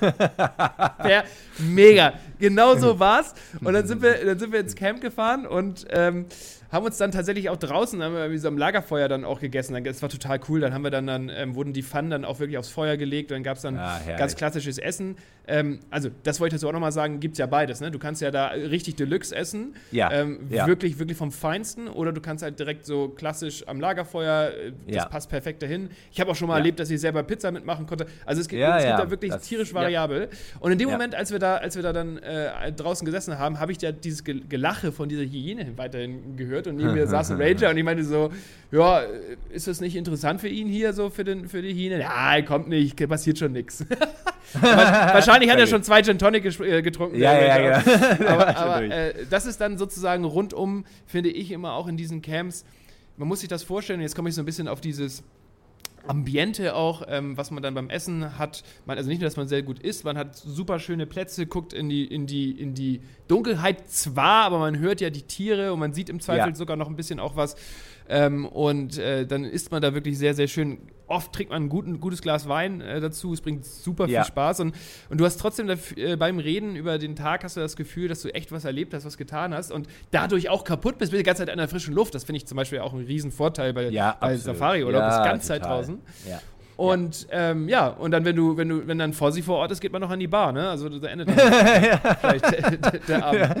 ja, 1.08 1.24
mega. 1.58 2.14
Genau 2.38 2.76
so 2.76 2.98
war's. 3.00 3.34
Und 3.62 3.74
dann 3.74 3.86
sind 3.86 4.02
wir, 4.02 4.24
dann 4.24 4.38
sind 4.38 4.52
wir 4.52 4.60
ins 4.60 4.74
Camp 4.74 5.00
gefahren 5.00 5.46
und 5.46 5.86
ähm, 5.90 6.26
haben 6.74 6.84
uns 6.84 6.98
dann 6.98 7.12
tatsächlich 7.12 7.48
auch 7.50 7.56
draußen, 7.56 8.02
haben 8.02 8.14
wir 8.14 8.38
so 8.38 8.48
am 8.48 8.58
Lagerfeuer 8.58 9.08
dann 9.08 9.24
auch 9.24 9.40
gegessen. 9.40 9.82
Das 9.84 10.02
war 10.02 10.08
total 10.08 10.40
cool. 10.48 10.60
Dann 10.60 10.74
haben 10.74 10.82
wir 10.82 10.90
dann, 10.90 11.06
dann 11.06 11.28
ähm, 11.28 11.54
wurden 11.54 11.72
die 11.72 11.84
Pfannen 11.84 12.10
dann 12.10 12.24
auch 12.24 12.40
wirklich 12.40 12.58
aufs 12.58 12.68
Feuer 12.68 12.96
gelegt 12.96 13.30
und 13.30 13.36
dann 13.36 13.42
gab 13.44 13.56
es 13.56 13.62
dann 13.62 13.78
ah, 13.78 14.00
ganz 14.18 14.34
klassisches 14.34 14.78
Essen. 14.78 15.16
Ähm, 15.46 15.80
also, 15.90 16.10
das 16.24 16.40
wollte 16.40 16.56
ich 16.56 16.60
dazu 16.60 16.68
auch 16.68 16.72
nochmal 16.72 16.90
sagen, 16.90 17.20
gibt 17.20 17.34
es 17.34 17.38
ja 17.38 17.46
beides. 17.46 17.80
Ne? 17.80 17.90
Du 17.92 17.98
kannst 18.00 18.20
ja 18.22 18.30
da 18.30 18.48
richtig 18.48 18.96
Deluxe 18.96 19.34
essen. 19.36 19.76
Ja. 19.92 20.10
Ähm, 20.10 20.48
ja. 20.50 20.66
Wirklich, 20.66 20.98
wirklich 20.98 21.16
vom 21.16 21.30
Feinsten. 21.30 21.86
Oder 21.86 22.12
du 22.12 22.20
kannst 22.20 22.42
halt 22.42 22.58
direkt 22.58 22.86
so 22.86 23.08
klassisch 23.08 23.66
am 23.68 23.80
Lagerfeuer, 23.80 24.50
äh, 24.50 24.72
das 24.86 24.96
ja. 24.96 25.06
passt 25.06 25.30
perfekt 25.30 25.62
dahin. 25.62 25.90
Ich 26.10 26.20
habe 26.20 26.32
auch 26.32 26.36
schon 26.36 26.48
mal 26.48 26.56
erlebt, 26.56 26.80
dass 26.80 26.90
ich 26.90 27.00
selber 27.00 27.22
Pizza 27.22 27.52
mitmachen 27.52 27.86
konnte. 27.86 28.06
Also 28.26 28.40
es 28.40 28.48
gibt, 28.48 28.60
es 28.60 28.84
gibt 28.84 28.98
da 28.98 29.10
wirklich 29.10 29.30
das, 29.30 29.42
tierisch 29.42 29.72
variabel. 29.72 30.28
Und 30.58 30.72
in 30.72 30.78
dem 30.78 30.90
Moment, 30.90 31.14
als 31.14 31.30
wir 31.30 31.38
da, 31.38 31.56
als 31.56 31.76
wir 31.76 31.84
da 31.84 31.92
dann 31.92 32.18
äh, 32.18 32.72
draußen 32.72 33.04
gesessen 33.04 33.38
haben, 33.38 33.60
habe 33.60 33.70
ich 33.70 33.80
ja 33.80 33.92
dieses 33.92 34.24
Gelache 34.24 34.90
von 34.90 35.08
dieser 35.08 35.22
Hyäne 35.22 35.76
weiterhin 35.76 36.36
gehört 36.36 36.63
und 36.66 36.76
neben 36.76 36.94
mir 36.94 37.06
saß 37.06 37.32
ein 37.32 37.36
Ranger 37.40 37.70
und 37.70 37.76
ich 37.76 37.84
meinte 37.84 38.04
so, 38.04 38.30
ja, 38.70 39.02
ist 39.50 39.66
das 39.66 39.80
nicht 39.80 39.96
interessant 39.96 40.40
für 40.40 40.48
ihn 40.48 40.66
hier 40.66 40.92
so 40.92 41.10
für, 41.10 41.24
den, 41.24 41.48
für 41.48 41.62
die 41.62 41.72
Hyäne? 41.72 42.00
Ja, 42.00 42.42
kommt 42.42 42.68
nicht, 42.68 43.08
passiert 43.08 43.38
schon 43.38 43.52
nichts. 43.52 43.84
Wahrscheinlich 44.60 45.50
hat 45.50 45.58
er 45.58 45.66
schon 45.66 45.82
zwei 45.82 46.02
Gin 46.02 46.18
Tonic 46.18 46.44
äh, 46.60 46.82
getrunken. 46.82 47.18
Ja, 47.18 47.38
ja, 47.38 47.60
ja. 47.60 47.78
Genau. 47.80 48.28
Aber, 48.30 48.56
aber 48.56 48.82
äh, 48.82 49.26
das 49.28 49.46
ist 49.46 49.60
dann 49.60 49.78
sozusagen 49.78 50.24
rundum, 50.24 50.84
finde 51.06 51.30
ich 51.30 51.50
immer 51.50 51.72
auch 51.72 51.88
in 51.88 51.96
diesen 51.96 52.22
Camps, 52.22 52.64
man 53.16 53.28
muss 53.28 53.40
sich 53.40 53.48
das 53.48 53.62
vorstellen, 53.62 54.00
jetzt 54.00 54.16
komme 54.16 54.28
ich 54.28 54.34
so 54.34 54.42
ein 54.42 54.44
bisschen 54.44 54.68
auf 54.68 54.80
dieses 54.80 55.22
Ambiente 56.06 56.74
auch, 56.74 57.02
ähm, 57.08 57.36
was 57.36 57.50
man 57.50 57.62
dann 57.62 57.74
beim 57.74 57.90
Essen 57.90 58.38
hat. 58.38 58.62
Man, 58.86 58.96
also 58.96 59.08
nicht 59.08 59.20
nur, 59.20 59.26
dass 59.26 59.36
man 59.36 59.48
sehr 59.48 59.62
gut 59.62 59.78
isst, 59.78 60.04
man 60.04 60.16
hat 60.16 60.36
super 60.36 60.78
schöne 60.78 61.06
Plätze, 61.06 61.46
guckt 61.46 61.72
in 61.72 61.88
die, 61.88 62.04
in 62.04 62.26
die, 62.26 62.50
in 62.50 62.74
die 62.74 63.00
Dunkelheit 63.28 63.88
zwar, 63.90 64.44
aber 64.44 64.58
man 64.58 64.78
hört 64.78 65.00
ja 65.00 65.10
die 65.10 65.22
Tiere 65.22 65.72
und 65.72 65.78
man 65.78 65.92
sieht 65.92 66.08
im 66.08 66.20
Zweifel 66.20 66.50
ja. 66.50 66.54
sogar 66.54 66.76
noch 66.76 66.88
ein 66.88 66.96
bisschen 66.96 67.20
auch 67.20 67.36
was. 67.36 67.56
Ähm, 68.08 68.46
und 68.46 68.98
äh, 68.98 69.26
dann 69.26 69.44
isst 69.44 69.70
man 69.70 69.80
da 69.80 69.94
wirklich 69.94 70.18
sehr, 70.18 70.34
sehr 70.34 70.48
schön. 70.48 70.78
Oft 71.06 71.32
trinkt 71.32 71.52
man 71.52 71.64
ein, 71.64 71.68
gut, 71.68 71.86
ein 71.86 72.00
gutes 72.00 72.22
Glas 72.22 72.48
Wein 72.48 72.80
äh, 72.80 73.00
dazu. 73.00 73.32
Es 73.32 73.40
bringt 73.40 73.64
super 73.64 74.06
viel 74.06 74.14
ja. 74.14 74.24
Spaß. 74.24 74.60
Und, 74.60 74.74
und 75.10 75.18
du 75.18 75.24
hast 75.24 75.38
trotzdem 75.38 75.66
dafür, 75.66 76.12
äh, 76.12 76.16
beim 76.16 76.38
Reden 76.38 76.76
über 76.76 76.98
den 76.98 77.16
Tag 77.16 77.44
hast 77.44 77.56
du 77.56 77.60
das 77.60 77.76
Gefühl, 77.76 78.08
dass 78.08 78.22
du 78.22 78.34
echt 78.34 78.52
was 78.52 78.64
erlebt 78.64 78.94
hast, 78.94 79.04
was 79.04 79.16
getan 79.16 79.54
hast 79.54 79.70
und 79.70 79.86
dadurch 80.10 80.48
auch 80.48 80.64
kaputt 80.64 80.98
bist, 80.98 81.12
bist 81.12 81.20
die 81.20 81.24
ganze 81.24 81.42
Zeit 81.42 81.52
in 81.52 81.58
der 81.58 81.68
frischen 81.68 81.94
Luft. 81.94 82.14
Das 82.14 82.24
finde 82.24 82.38
ich 82.38 82.46
zum 82.46 82.56
Beispiel 82.56 82.80
auch 82.80 82.92
einen 82.92 83.06
riesen 83.06 83.32
Vorteil 83.32 83.72
bei, 83.72 83.88
ja, 83.88 84.16
bei 84.20 84.36
Safari 84.36 84.84
oder 84.84 84.98
ja, 84.98 85.08
bist 85.08 85.20
die 85.20 85.28
ganze 85.28 85.46
Zeit 85.46 85.64
draußen. 85.64 85.98
Ja. 86.28 86.40
Und 86.76 87.28
ja. 87.30 87.50
Ähm, 87.50 87.68
ja, 87.68 87.88
und 87.88 88.10
dann, 88.10 88.24
wenn 88.24 88.36
du, 88.36 88.56
wenn 88.56 88.68
du, 88.68 88.86
wenn 88.86 88.98
dann 88.98 89.12
Fossi 89.12 89.42
vor 89.42 89.58
Ort 89.58 89.70
ist, 89.70 89.80
geht 89.80 89.92
man 89.92 90.00
noch 90.00 90.10
an 90.10 90.18
die 90.18 90.26
Bar, 90.26 90.52
ne? 90.52 90.68
Also 90.68 90.88
da 90.88 91.08
endet 91.08 91.28
dann 91.28 91.36
vielleicht 92.20 92.52
der, 92.52 93.00
der 93.00 93.24
Abend. 93.24 93.40
Ja, 93.40 93.54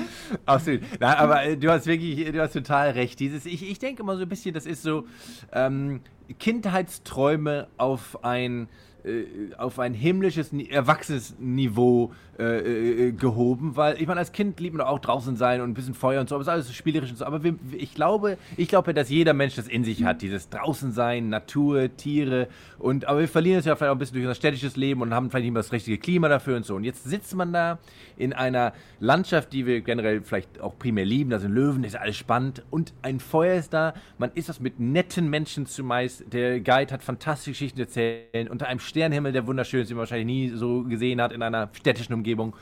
absolut. 0.46 0.80
Na, 0.98 1.16
aber 1.18 1.44
äh, 1.44 1.56
du 1.56 1.70
hast 1.70 1.86
wirklich, 1.86 2.30
du 2.32 2.40
hast 2.40 2.52
total 2.52 2.90
recht. 2.90 3.20
Dieses, 3.20 3.46
ich, 3.46 3.68
ich 3.68 3.78
denke 3.78 4.02
immer 4.02 4.16
so 4.16 4.22
ein 4.22 4.28
bisschen, 4.28 4.54
das 4.54 4.66
ist 4.66 4.82
so 4.82 5.04
ähm, 5.52 6.00
Kindheitsträume 6.38 7.68
auf 7.76 8.24
ein 8.24 8.68
äh, 9.04 9.54
auf 9.58 9.78
ein 9.78 9.92
himmlisches, 9.92 10.52
erwachsenes 10.52 11.38
Niveau 11.38 12.12
äh, 12.36 13.08
äh, 13.08 13.12
gehoben, 13.12 13.76
weil 13.76 14.00
ich 14.00 14.08
meine, 14.08 14.18
als 14.18 14.32
Kind 14.32 14.58
liebt 14.58 14.74
man 14.74 14.84
auch 14.84 14.98
draußen 14.98 15.36
sein 15.36 15.60
und 15.60 15.70
ein 15.70 15.74
bisschen 15.74 15.94
Feuer 15.94 16.20
und 16.20 16.28
so, 16.28 16.34
aber 16.34 16.42
es 16.42 16.48
ist 16.48 16.52
alles 16.52 16.74
spielerisch 16.74 17.10
und 17.10 17.18
so. 17.18 17.24
Aber 17.24 17.44
wir, 17.44 17.54
ich 17.76 17.94
glaube, 17.94 18.38
ich 18.56 18.66
glaube, 18.66 18.92
dass 18.92 19.08
jeder 19.08 19.34
Mensch 19.34 19.54
das 19.54 19.68
in 19.68 19.84
sich 19.84 20.02
hat, 20.02 20.20
dieses 20.20 20.48
draußen 20.48 20.90
sein, 20.90 21.28
Natur, 21.28 21.96
Tiere 21.96 22.48
und 22.80 23.04
aber 23.04 23.20
wir 23.20 23.28
verlieren 23.28 23.60
es 23.60 23.66
ja 23.66 23.76
vielleicht 23.76 23.90
auch 23.90 23.94
ein 23.94 23.98
bisschen 24.00 24.14
durch 24.14 24.26
unser 24.26 24.34
städtisches 24.34 24.74
Leben 24.74 25.00
und 25.00 25.14
haben 25.14 25.30
vielleicht 25.30 25.44
nicht 25.44 25.52
mehr 25.52 25.62
das 25.62 25.70
richtige 25.70 25.96
Klima 25.96 26.28
dafür 26.28 26.56
und 26.56 26.66
so. 26.66 26.74
Und 26.74 26.82
jetzt 26.82 27.04
sitzt 27.04 27.36
man 27.36 27.52
da 27.52 27.78
in 28.16 28.32
einer 28.32 28.72
Landschaft, 28.98 29.52
die 29.52 29.64
wir 29.64 29.80
generell 29.82 30.20
vielleicht 30.22 30.60
auch 30.60 30.76
primär 30.76 31.04
lieben, 31.04 31.30
da 31.30 31.38
sind 31.38 31.52
Löwen, 31.52 31.84
ist 31.84 31.94
alles 31.94 32.16
spannend 32.16 32.64
und 32.70 32.94
ein 33.02 33.20
Feuer 33.20 33.54
ist 33.54 33.72
da, 33.72 33.94
man 34.18 34.32
ist 34.34 34.48
das 34.48 34.58
mit 34.58 34.80
netten 34.80 35.30
Menschen 35.30 35.66
zumeist, 35.66 36.24
der 36.32 36.58
Guide 36.58 36.92
hat 36.92 37.04
fantastische 37.04 37.52
Geschichten 37.52 37.78
erzählt, 37.78 38.50
unter 38.50 38.66
einem 38.66 38.80
Sternhimmel, 38.80 39.30
der 39.30 39.46
wunderschön 39.46 39.82
ist, 39.82 39.90
den 39.90 39.96
man 39.96 40.00
wahrscheinlich 40.02 40.26
nie 40.26 40.56
so 40.56 40.82
gesehen 40.82 41.20
hat 41.20 41.30
in 41.30 41.40
einer 41.40 41.70
städtischen 41.74 42.12
Umgebung 42.12 42.23
Umgebung. 42.24 42.54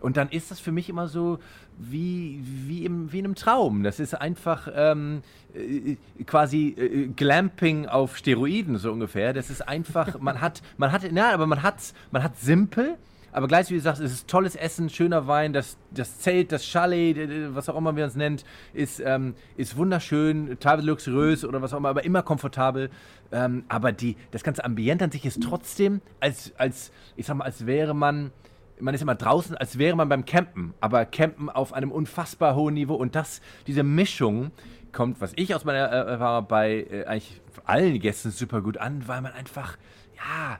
Und 0.00 0.16
dann 0.16 0.28
ist 0.30 0.50
das 0.50 0.58
für 0.58 0.72
mich 0.72 0.88
immer 0.88 1.06
so 1.06 1.38
wie, 1.78 2.40
wie, 2.42 2.84
im, 2.84 3.12
wie 3.12 3.20
in 3.20 3.24
einem 3.24 3.34
Traum. 3.36 3.84
Das 3.84 4.00
ist 4.00 4.14
einfach 4.14 4.68
ähm, 4.74 5.22
äh, 5.54 5.96
quasi 6.24 6.74
äh, 6.76 7.06
Glamping 7.06 7.86
auf 7.86 8.16
Steroiden, 8.16 8.78
so 8.78 8.90
ungefähr. 8.90 9.32
Das 9.32 9.48
ist 9.48 9.66
einfach, 9.66 10.18
man 10.20 10.40
hat, 10.40 10.60
man 10.76 10.90
hat, 10.90 11.02
na, 11.12 11.32
aber 11.32 11.46
man 11.46 11.62
hat, 11.62 11.94
man 12.10 12.24
hat 12.24 12.36
simpel, 12.36 12.98
aber 13.34 13.48
gleich 13.48 13.70
wie 13.70 13.74
du 13.74 13.80
sagst, 13.80 14.02
es 14.02 14.12
ist 14.12 14.28
tolles 14.28 14.56
Essen, 14.56 14.90
schöner 14.90 15.26
Wein, 15.26 15.54
das, 15.54 15.78
das 15.90 16.18
Zelt, 16.18 16.52
das 16.52 16.66
Chalet, 16.66 17.54
was 17.54 17.68
auch 17.70 17.76
immer 17.78 17.96
wir 17.96 18.04
uns 18.04 18.14
nennt, 18.14 18.44
ist, 18.74 19.00
ähm, 19.00 19.34
ist 19.56 19.76
wunderschön, 19.76 20.58
teilweise 20.60 20.86
luxuriös 20.86 21.44
oder 21.44 21.62
was 21.62 21.72
auch 21.72 21.78
immer, 21.78 21.88
aber 21.88 22.04
immer 22.04 22.22
komfortabel. 22.22 22.90
Ähm, 23.30 23.64
aber 23.68 23.92
die, 23.92 24.16
das 24.32 24.42
ganze 24.42 24.64
Ambiente 24.64 25.04
an 25.04 25.10
sich 25.10 25.24
ist 25.24 25.42
trotzdem, 25.42 26.02
als, 26.20 26.52
als, 26.58 26.92
ich 27.16 27.24
sag 27.24 27.36
mal, 27.36 27.44
als 27.44 27.64
wäre 27.64 27.94
man 27.94 28.32
man 28.82 28.94
ist 28.94 29.00
immer 29.00 29.14
draußen, 29.14 29.56
als 29.56 29.78
wäre 29.78 29.96
man 29.96 30.08
beim 30.08 30.24
Campen, 30.24 30.74
aber 30.80 31.04
Campen 31.06 31.48
auf 31.48 31.72
einem 31.72 31.92
unfassbar 31.92 32.54
hohen 32.54 32.74
Niveau. 32.74 32.94
Und 32.94 33.14
das, 33.14 33.40
diese 33.66 33.82
Mischung 33.82 34.50
kommt, 34.92 35.20
was 35.20 35.32
ich 35.36 35.54
aus 35.54 35.64
meiner 35.64 35.78
Erfahrung 35.78 36.48
bei 36.48 36.86
äh, 36.90 37.04
eigentlich 37.04 37.40
allen 37.64 37.98
Gästen 38.00 38.30
super 38.30 38.60
gut 38.60 38.78
an, 38.78 39.06
weil 39.06 39.22
man 39.22 39.32
einfach, 39.32 39.78
ja, 40.16 40.58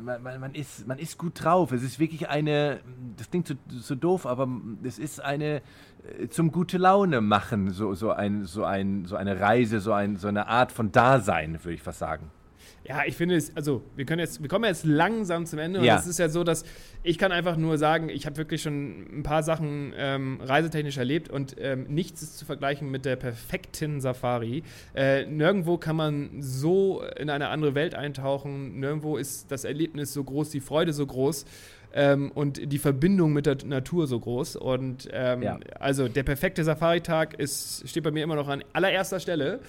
man, 0.00 0.22
man, 0.22 0.40
man, 0.40 0.54
ist, 0.54 0.86
man 0.86 0.98
ist 0.98 1.18
gut 1.18 1.44
drauf. 1.44 1.72
Es 1.72 1.82
ist 1.82 1.98
wirklich 1.98 2.28
eine, 2.28 2.80
das 3.16 3.30
klingt 3.30 3.48
so, 3.48 3.54
so 3.68 3.94
doof, 3.94 4.26
aber 4.26 4.48
es 4.82 4.98
ist 4.98 5.20
eine 5.20 5.62
äh, 6.18 6.28
zum 6.28 6.50
gute 6.50 6.78
Laune 6.78 7.20
machen, 7.20 7.70
so, 7.70 7.94
so, 7.94 8.12
ein, 8.12 8.44
so, 8.44 8.64
ein, 8.64 9.04
so 9.04 9.16
eine 9.16 9.40
Reise, 9.40 9.80
so, 9.80 9.92
ein, 9.92 10.16
so 10.16 10.28
eine 10.28 10.48
Art 10.48 10.72
von 10.72 10.90
Dasein, 10.90 11.62
würde 11.64 11.74
ich 11.74 11.82
fast 11.82 11.98
sagen. 11.98 12.30
Ja, 12.84 13.02
ich 13.06 13.16
finde 13.16 13.36
es, 13.36 13.54
also 13.54 13.82
wir 13.96 14.06
können 14.06 14.20
jetzt, 14.20 14.40
wir 14.40 14.48
kommen 14.48 14.64
jetzt 14.64 14.84
langsam 14.84 15.44
zum 15.44 15.58
Ende. 15.58 15.84
Ja. 15.84 15.94
Und 15.94 16.00
es 16.00 16.06
ist 16.06 16.18
ja 16.18 16.28
so, 16.28 16.42
dass 16.42 16.64
ich 17.02 17.18
kann 17.18 17.32
einfach 17.32 17.56
nur 17.56 17.76
sagen, 17.76 18.08
ich 18.08 18.24
habe 18.24 18.36
wirklich 18.38 18.62
schon 18.62 19.18
ein 19.18 19.22
paar 19.22 19.42
Sachen 19.42 19.92
ähm, 19.96 20.40
reisetechnisch 20.42 20.96
erlebt 20.96 21.28
und 21.28 21.56
ähm, 21.60 21.86
nichts 21.88 22.22
ist 22.22 22.38
zu 22.38 22.46
vergleichen 22.46 22.90
mit 22.90 23.04
der 23.04 23.16
perfekten 23.16 24.00
Safari. 24.00 24.62
Äh, 24.94 25.26
nirgendwo 25.26 25.76
kann 25.76 25.96
man 25.96 26.30
so 26.40 27.02
in 27.16 27.28
eine 27.28 27.48
andere 27.48 27.74
Welt 27.74 27.94
eintauchen. 27.94 28.80
Nirgendwo 28.80 29.16
ist 29.16 29.50
das 29.50 29.64
Erlebnis 29.64 30.12
so 30.12 30.24
groß, 30.24 30.50
die 30.50 30.60
Freude 30.60 30.92
so 30.92 31.06
groß. 31.06 31.44
Ähm, 31.94 32.30
und 32.32 32.70
die 32.70 32.78
Verbindung 32.78 33.32
mit 33.32 33.46
der 33.46 33.56
Natur 33.64 34.06
so 34.06 34.20
groß. 34.20 34.56
Und 34.56 35.08
ähm, 35.12 35.42
ja. 35.42 35.58
also 35.78 36.08
der 36.08 36.22
perfekte 36.22 36.62
Safari-Tag 36.64 37.36
steht 37.42 38.02
bei 38.02 38.10
mir 38.10 38.24
immer 38.24 38.36
noch 38.36 38.48
an 38.48 38.62
allererster 38.72 39.20
Stelle. 39.20 39.60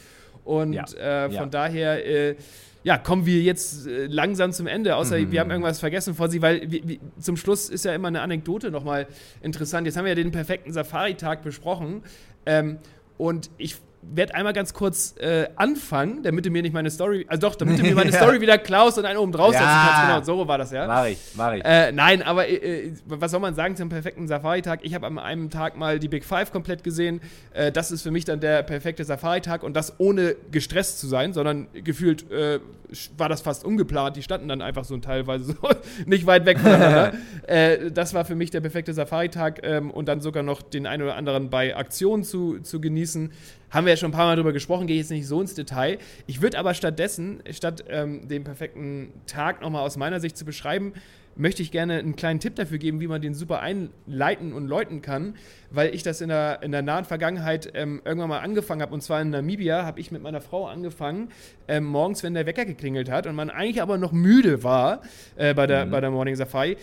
Und 0.44 0.74
ja. 0.74 0.84
Äh, 0.84 1.30
von 1.30 1.34
ja. 1.34 1.46
daher 1.46 2.06
äh, 2.06 2.36
ja, 2.84 2.98
kommen 2.98 3.26
wir 3.26 3.42
jetzt 3.42 3.88
äh, 3.88 4.06
langsam 4.08 4.52
zum 4.52 4.68
Ende, 4.68 4.96
außer 4.96 5.18
mhm. 5.18 5.32
wir 5.32 5.40
haben 5.42 5.52
irgendwas 5.52 5.80
vergessen 5.80 6.16
vor 6.16 6.30
Sie, 6.30 6.42
weil 6.42 6.72
wir, 6.72 6.88
wir, 6.88 6.98
zum 7.20 7.36
Schluss 7.38 7.70
ist 7.70 7.86
ja 7.86 7.94
immer 7.94 8.08
eine 8.08 8.22
Anekdote 8.22 8.72
nochmal 8.72 9.08
interessant. 9.42 9.86
Jetzt 9.86 9.98
haben 9.98 10.06
wir 10.06 10.12
ja 10.12 10.16
den 10.16 10.32
perfekten 10.32 10.72
Safari-Tag 10.72 11.44
besprochen. 11.44 12.04
Ähm, 12.46 12.78
und 13.18 13.50
ich 13.58 13.76
werde 14.02 14.34
einmal 14.34 14.54
ganz 14.54 14.74
kurz 14.74 15.16
äh, 15.20 15.48
anfangen, 15.56 16.24
damit 16.24 16.46
du 16.46 16.50
mir 16.50 16.62
nicht 16.62 16.74
meine 16.74 16.90
Story, 16.90 17.26
also 17.28 17.48
doch, 17.48 17.56
damit 17.56 17.80
du 17.80 17.84
mir 17.84 17.96
meine 17.96 18.14
Story 18.14 18.40
wieder 18.40 18.58
klaust 18.58 18.98
und 18.98 19.06
einen 19.06 19.20
oben 19.20 19.32
drauf 19.32 19.54
ja. 19.54 19.60
kannst. 19.60 20.26
Genau, 20.28 20.40
so 20.40 20.48
war 20.48 20.58
das, 20.58 20.72
ja. 20.72 20.88
Mach 20.88 21.06
ich, 21.06 21.20
mach 21.36 21.54
ich. 21.54 21.66
Äh, 21.66 21.92
nein, 21.92 22.22
aber 22.22 22.48
äh, 22.48 22.88
äh 22.88 22.94
was 23.06 23.32
soll 23.32 23.40
man 23.40 23.56
sagen 23.56 23.76
zum 23.76 23.90
perfekten 23.90 24.28
Safari-Tag? 24.28 24.80
Ich 24.84 24.94
habe 24.94 25.06
an 25.06 25.20
einem 25.20 25.50
Tag 25.50 25.78
mal 25.78 26.00
die 26.00 26.08
Big 26.08 26.24
Five 26.24 26.52
komplett 26.52 26.84
gesehen. 26.84 27.20
Äh, 27.54 27.72
das 27.72 27.92
ist 27.92 28.02
für 28.02 28.12
mich 28.12 28.26
dann 28.26 28.40
der 28.40 28.64
perfekte 28.64 29.04
Safari-Tag 29.04 29.64
und 29.64 29.76
das 29.76 30.00
ohne 30.00 30.36
gestresst 30.52 31.00
zu 31.00 31.08
sein, 31.08 31.34
sondern 31.34 31.68
gefühlt 31.74 32.32
äh, 32.32 32.60
war 33.18 33.28
das 33.28 33.42
fast 33.42 33.66
ungeplant. 33.66 34.16
Die 34.16 34.24
standen 34.24 34.48
dann 34.48 34.62
einfach 34.62 34.86
so 34.86 34.98
teilweise 34.98 35.44
so 35.44 35.56
nicht 36.06 36.26
weit 36.26 36.46
weg 36.46 36.60
voneinander. 36.60 37.14
das 37.94 38.14
war 38.14 38.26
für 38.26 38.36
mich 38.36 38.52
der 38.52 38.62
perfekte 38.62 38.94
Safari-Tag 38.94 39.60
ähm, 39.64 39.92
und 39.92 40.08
dann 40.08 40.22
sogar 40.22 40.44
noch 40.44 40.62
den 40.62 40.86
einen 40.86 41.04
oder 41.04 41.16
anderen 41.16 41.50
bei 41.50 41.76
Aktionen 41.76 42.24
zu, 42.24 42.60
zu 42.60 42.80
genießen. 42.80 43.32
Haben 43.70 43.86
wir 43.86 43.94
ja 43.94 43.98
schon 43.98 44.10
ein 44.10 44.14
paar 44.14 44.26
Mal 44.26 44.36
drüber 44.36 44.54
gesprochen, 44.54 44.88
gehe 44.88 44.98
jetzt 44.98 45.12
nicht 45.12 45.28
so 45.28 45.40
ins 45.42 45.54
Detail. 45.54 46.00
Ich 46.26 46.42
würde 46.42 46.58
aber 46.58 46.74
stattdessen, 46.74 47.44
statt 47.52 47.86
ähm, 47.88 48.28
den 48.28 48.44
perfekten 48.44 49.14
Tag 49.28 49.62
nochmal 49.62 49.86
aus 49.86 49.96
meiner 49.96 50.20
Sicht 50.20 50.38
zu 50.38 50.46
beschreiben, 50.46 50.94
möchte 51.36 51.62
ich 51.62 51.72
gerne 51.72 52.00
einen 52.00 52.16
kleinen 52.16 52.40
Tipp 52.40 52.56
dafür 52.56 52.80
geben, 52.80 53.00
wie 53.00 53.08
man 53.08 53.22
den 53.22 53.34
super 53.34 53.62
einleiten 53.62 54.54
und 54.54 54.68
läuten 54.68 55.02
kann, 55.02 55.36
weil 55.70 55.94
ich 55.94 56.04
das 56.04 56.20
in 56.20 56.30
der, 56.30 56.62
in 56.64 56.72
der 56.72 56.82
nahen 56.82 57.06
Vergangenheit 57.06 57.72
ähm, 57.76 58.02
irgendwann 58.04 58.30
mal 58.30 58.40
angefangen 58.40 58.82
habe. 58.82 58.94
Und 58.94 59.02
zwar 59.02 59.22
in 59.22 59.30
Namibia 59.30 59.86
habe 59.86 60.00
ich 60.00 60.12
mit 60.12 60.22
meiner 60.22 60.42
Frau 60.42 60.68
angefangen, 60.68 61.30
ähm, 61.68 61.86
morgens, 61.86 62.24
wenn 62.24 62.34
der 62.34 62.46
Wecker 62.46 62.66
geklingelt 62.66 63.10
hat 63.10 63.28
und 63.28 63.36
man 63.36 63.50
eigentlich 63.50 63.82
aber 63.82 63.98
noch 63.98 64.12
müde 64.12 64.64
war 64.64 65.02
äh, 65.38 65.54
bei, 65.54 65.68
der, 65.68 65.86
mhm. 65.86 65.92
bei 65.92 66.02
der 66.02 66.12
Morning 66.12 66.36
Safari, 66.36 66.76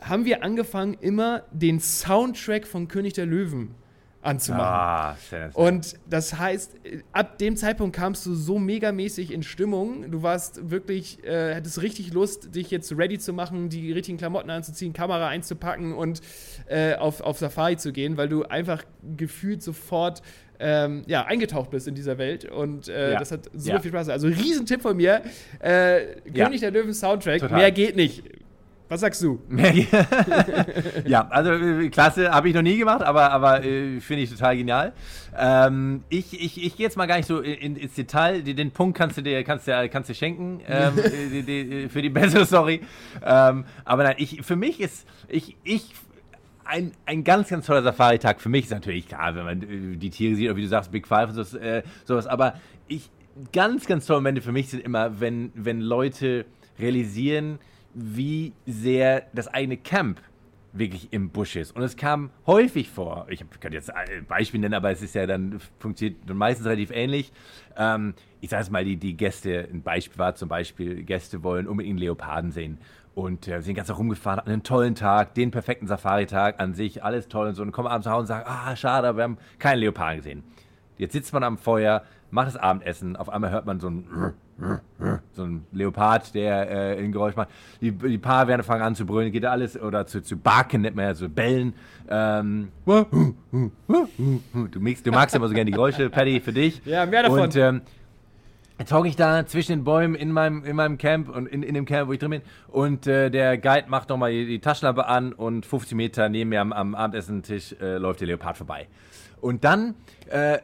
haben 0.00 0.24
wir 0.24 0.42
angefangen, 0.42 0.96
immer 1.00 1.42
den 1.52 1.78
Soundtrack 1.78 2.66
von 2.66 2.88
König 2.88 3.12
der 3.12 3.26
Löwen 3.26 3.74
anzumachen. 4.22 4.64
Ah, 4.64 5.16
sehr, 5.30 5.50
sehr. 5.50 5.58
Und 5.58 5.94
das 6.08 6.38
heißt, 6.38 6.74
ab 7.12 7.38
dem 7.38 7.56
Zeitpunkt 7.56 7.96
kamst 7.96 8.26
du 8.26 8.34
so 8.34 8.58
megamäßig 8.58 9.32
in 9.32 9.42
Stimmung. 9.42 10.10
Du 10.10 10.22
warst 10.22 10.70
wirklich, 10.70 11.24
äh, 11.24 11.54
hattest 11.54 11.80
richtig 11.82 12.12
Lust, 12.12 12.54
dich 12.54 12.70
jetzt 12.70 12.96
ready 12.96 13.18
zu 13.18 13.32
machen, 13.32 13.68
die 13.70 13.92
richtigen 13.92 14.18
Klamotten 14.18 14.50
anzuziehen, 14.50 14.92
Kamera 14.92 15.28
einzupacken 15.28 15.94
und 15.94 16.20
äh, 16.66 16.94
auf, 16.94 17.20
auf 17.20 17.38
Safari 17.38 17.76
zu 17.76 17.92
gehen, 17.92 18.16
weil 18.16 18.28
du 18.28 18.44
einfach 18.44 18.84
gefühlt 19.16 19.62
sofort 19.62 20.22
ähm, 20.58 21.04
ja, 21.06 21.24
eingetaucht 21.24 21.70
bist 21.70 21.88
in 21.88 21.94
dieser 21.94 22.18
Welt 22.18 22.44
und 22.44 22.88
äh, 22.88 23.12
ja. 23.12 23.18
das 23.18 23.32
hat 23.32 23.46
super 23.54 23.76
ja. 23.76 23.80
viel 23.80 23.90
Spaß. 23.90 24.10
Also 24.10 24.28
Riesentipp 24.28 24.82
von 24.82 24.96
mir. 24.96 25.22
Äh, 25.58 26.20
König 26.34 26.60
der 26.60 26.70
Löwen 26.70 26.92
Soundtrack. 26.92 27.40
Total. 27.40 27.58
Mehr 27.58 27.72
geht 27.72 27.96
nicht. 27.96 28.22
Was 28.90 29.02
sagst 29.02 29.22
du? 29.22 29.38
ja, 31.06 31.28
also 31.28 31.52
äh, 31.52 31.88
klasse, 31.90 32.32
habe 32.32 32.48
ich 32.48 32.54
noch 32.56 32.62
nie 32.62 32.76
gemacht, 32.76 33.02
aber, 33.02 33.30
aber 33.30 33.64
äh, 33.64 34.00
finde 34.00 34.24
ich 34.24 34.30
total 34.30 34.56
genial. 34.56 34.92
Ähm, 35.38 36.02
ich 36.08 36.34
ich, 36.34 36.60
ich 36.60 36.76
gehe 36.76 36.86
jetzt 36.86 36.96
mal 36.96 37.06
gar 37.06 37.16
nicht 37.16 37.26
so 37.26 37.38
in, 37.38 37.76
ins 37.76 37.94
Detail. 37.94 38.42
Den, 38.42 38.56
den, 38.56 38.72
Punkt 38.72 38.98
kannst 38.98 39.16
du 39.16 39.22
dir 39.22 39.44
kannst 39.44 39.68
du, 39.68 39.88
kannst 39.88 40.10
du 40.10 40.14
schenken 40.14 40.60
ähm, 40.66 40.94
die, 41.32 41.42
die, 41.44 41.88
für 41.88 42.02
die 42.02 42.10
bessere 42.10 42.44
Story. 42.44 42.80
Ähm, 43.24 43.64
aber 43.84 44.02
nein, 44.02 44.16
ich, 44.18 44.42
für 44.42 44.56
mich 44.56 44.80
ist, 44.80 45.06
ich, 45.28 45.56
ich 45.62 45.94
ein, 46.64 46.90
ein 47.06 47.22
ganz, 47.22 47.48
ganz 47.48 47.66
toller 47.66 47.84
Safari-Tag. 47.84 48.40
Für 48.40 48.48
mich 48.48 48.64
ist 48.64 48.72
natürlich 48.72 49.06
klar, 49.06 49.36
wenn 49.36 49.44
man 49.44 49.62
äh, 49.62 49.96
die 49.98 50.10
Tiere 50.10 50.34
sieht, 50.34 50.48
oder 50.48 50.56
wie 50.56 50.62
du 50.62 50.68
sagst, 50.68 50.90
Big 50.90 51.06
Five 51.06 51.28
und 51.28 51.36
sowas, 51.36 51.54
äh, 51.54 51.84
sowas. 52.04 52.26
Aber 52.26 52.54
ich, 52.88 53.08
ganz, 53.52 53.86
ganz 53.86 54.06
tolle 54.06 54.18
Momente 54.18 54.42
für 54.42 54.50
mich 54.50 54.68
sind 54.68 54.82
immer, 54.82 55.20
wenn, 55.20 55.52
wenn 55.54 55.80
Leute 55.80 56.44
realisieren, 56.80 57.60
wie 57.94 58.52
sehr 58.66 59.26
das 59.32 59.48
eigene 59.48 59.76
Camp 59.76 60.20
wirklich 60.72 61.12
im 61.12 61.30
Busch 61.30 61.56
ist. 61.56 61.74
Und 61.74 61.82
es 61.82 61.96
kam 61.96 62.30
häufig 62.46 62.90
vor, 62.90 63.26
ich 63.28 63.44
könnte 63.60 63.76
jetzt 63.76 63.92
ein 63.92 64.24
Beispiel 64.26 64.60
nennen, 64.60 64.74
aber 64.74 64.90
es 64.90 65.02
ist 65.02 65.14
ja 65.14 65.26
dann, 65.26 65.58
funktioniert 65.78 66.28
meistens 66.32 66.66
relativ 66.66 66.90
ähnlich. 66.90 67.32
Ähm, 67.76 68.14
ich 68.40 68.50
sage 68.50 68.62
es 68.62 68.70
mal, 68.70 68.84
die, 68.84 68.96
die 68.96 69.16
Gäste, 69.16 69.68
ein 69.72 69.82
Beispiel 69.82 70.18
war 70.18 70.34
zum 70.34 70.48
Beispiel, 70.48 71.02
Gäste 71.02 71.42
wollen 71.42 71.66
unbedingt 71.66 71.98
Leoparden 71.98 72.52
sehen. 72.52 72.78
Und 73.14 73.48
äh, 73.48 73.60
sind 73.60 73.74
ganz 73.74 73.90
rumgefahren, 73.90 74.38
hatten 74.38 74.50
einen 74.50 74.62
tollen 74.62 74.94
Tag, 74.94 75.34
den 75.34 75.50
perfekten 75.50 75.88
Safari-Tag 75.88 76.60
an 76.60 76.74
sich, 76.74 77.02
alles 77.02 77.26
toll 77.26 77.48
und 77.48 77.54
so. 77.54 77.62
Und 77.62 77.72
kommen 77.72 77.88
abends 77.88 78.06
nach 78.06 78.12
Hause 78.12 78.20
und 78.20 78.26
sagen, 78.28 78.44
ah, 78.46 78.76
schade, 78.76 79.16
wir 79.16 79.24
haben 79.24 79.38
keinen 79.58 79.80
Leoparden 79.80 80.18
gesehen. 80.18 80.44
Jetzt 80.96 81.12
sitzt 81.12 81.32
man 81.32 81.42
am 81.42 81.58
Feuer, 81.58 82.04
macht 82.30 82.46
das 82.46 82.56
Abendessen, 82.56 83.16
auf 83.16 83.28
einmal 83.28 83.50
hört 83.50 83.66
man 83.66 83.80
so 83.80 83.88
ein 83.88 84.34
so 85.32 85.44
ein 85.44 85.64
Leopard, 85.72 86.34
der 86.34 86.70
äh, 86.70 87.02
ein 87.02 87.12
Geräusch 87.12 87.36
macht. 87.36 87.48
Die, 87.80 87.92
die 87.92 88.18
Paare 88.18 88.48
werden 88.48 88.62
fangen 88.62 88.82
an 88.82 88.94
zu 88.94 89.06
brüllen, 89.06 89.32
geht 89.32 89.44
alles, 89.44 89.80
oder 89.80 90.06
zu, 90.06 90.22
zu 90.22 90.36
barken, 90.36 90.82
nennt 90.82 90.96
man 90.96 91.06
ja 91.06 91.14
so 91.14 91.28
bellen. 91.28 91.74
Ähm, 92.08 92.68
du, 92.84 93.70
magst, 94.80 95.06
du 95.06 95.10
magst 95.10 95.34
immer 95.34 95.48
so 95.48 95.54
gerne 95.54 95.66
die 95.66 95.72
Geräusche, 95.72 96.10
Paddy, 96.10 96.40
für 96.40 96.52
dich. 96.52 96.82
Ja, 96.84 97.06
mehr 97.06 97.22
davon. 97.22 97.40
Und 97.40 97.56
ähm, 97.56 97.80
jetzt 98.78 98.92
hocke 98.92 99.08
ich 99.08 99.16
da 99.16 99.46
zwischen 99.46 99.72
den 99.72 99.84
Bäumen 99.84 100.14
in 100.14 100.32
meinem, 100.32 100.64
in 100.64 100.76
meinem 100.76 100.98
Camp 100.98 101.28
und 101.34 101.46
in, 101.46 101.62
in 101.62 101.74
dem 101.74 101.86
Camp, 101.86 102.08
wo 102.08 102.12
ich 102.12 102.18
drin 102.18 102.30
bin. 102.30 102.42
Und 102.68 103.06
äh, 103.06 103.30
der 103.30 103.56
Guide 103.56 103.88
macht 103.88 104.08
nochmal 104.08 104.32
die, 104.32 104.46
die 104.46 104.58
Taschenlampe 104.58 105.06
an 105.06 105.32
und 105.32 105.64
50 105.64 105.96
Meter 105.96 106.28
neben 106.28 106.50
mir 106.50 106.60
am, 106.60 106.72
am 106.72 106.94
Abendessentisch 106.94 107.74
äh, 107.80 107.96
läuft 107.96 108.20
der 108.20 108.28
Leopard 108.28 108.56
vorbei. 108.56 108.88
Und 109.40 109.64
dann, 109.64 109.94
äh, 110.28 110.58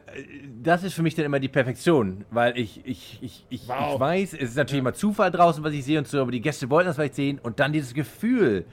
das 0.61 0.83
ist 0.83 0.93
für 0.93 1.01
mich 1.01 1.15
dann 1.15 1.25
immer 1.25 1.39
die 1.39 1.47
Perfektion, 1.47 2.25
weil 2.31 2.57
ich, 2.57 2.85
ich, 2.85 3.19
ich, 3.21 3.45
ich, 3.49 3.67
Wow. 3.67 3.95
ich 3.95 3.99
weiß, 3.99 4.33
es 4.33 4.49
ist 4.51 4.55
natürlich 4.55 4.79
immer 4.81 4.93
Zufall 4.93 5.31
draußen, 5.31 5.63
was 5.63 5.73
ich 5.73 5.83
sehe 5.83 5.97
und 5.97 6.07
so, 6.07 6.21
aber 6.21 6.31
die 6.31 6.41
Gäste 6.41 6.69
wollten 6.69 6.87
das 6.87 6.95
vielleicht 6.95 7.15
sehen 7.15 7.39
und 7.41 7.59
dann 7.59 7.73
dieses 7.73 7.93
Gefühl. 7.93 8.65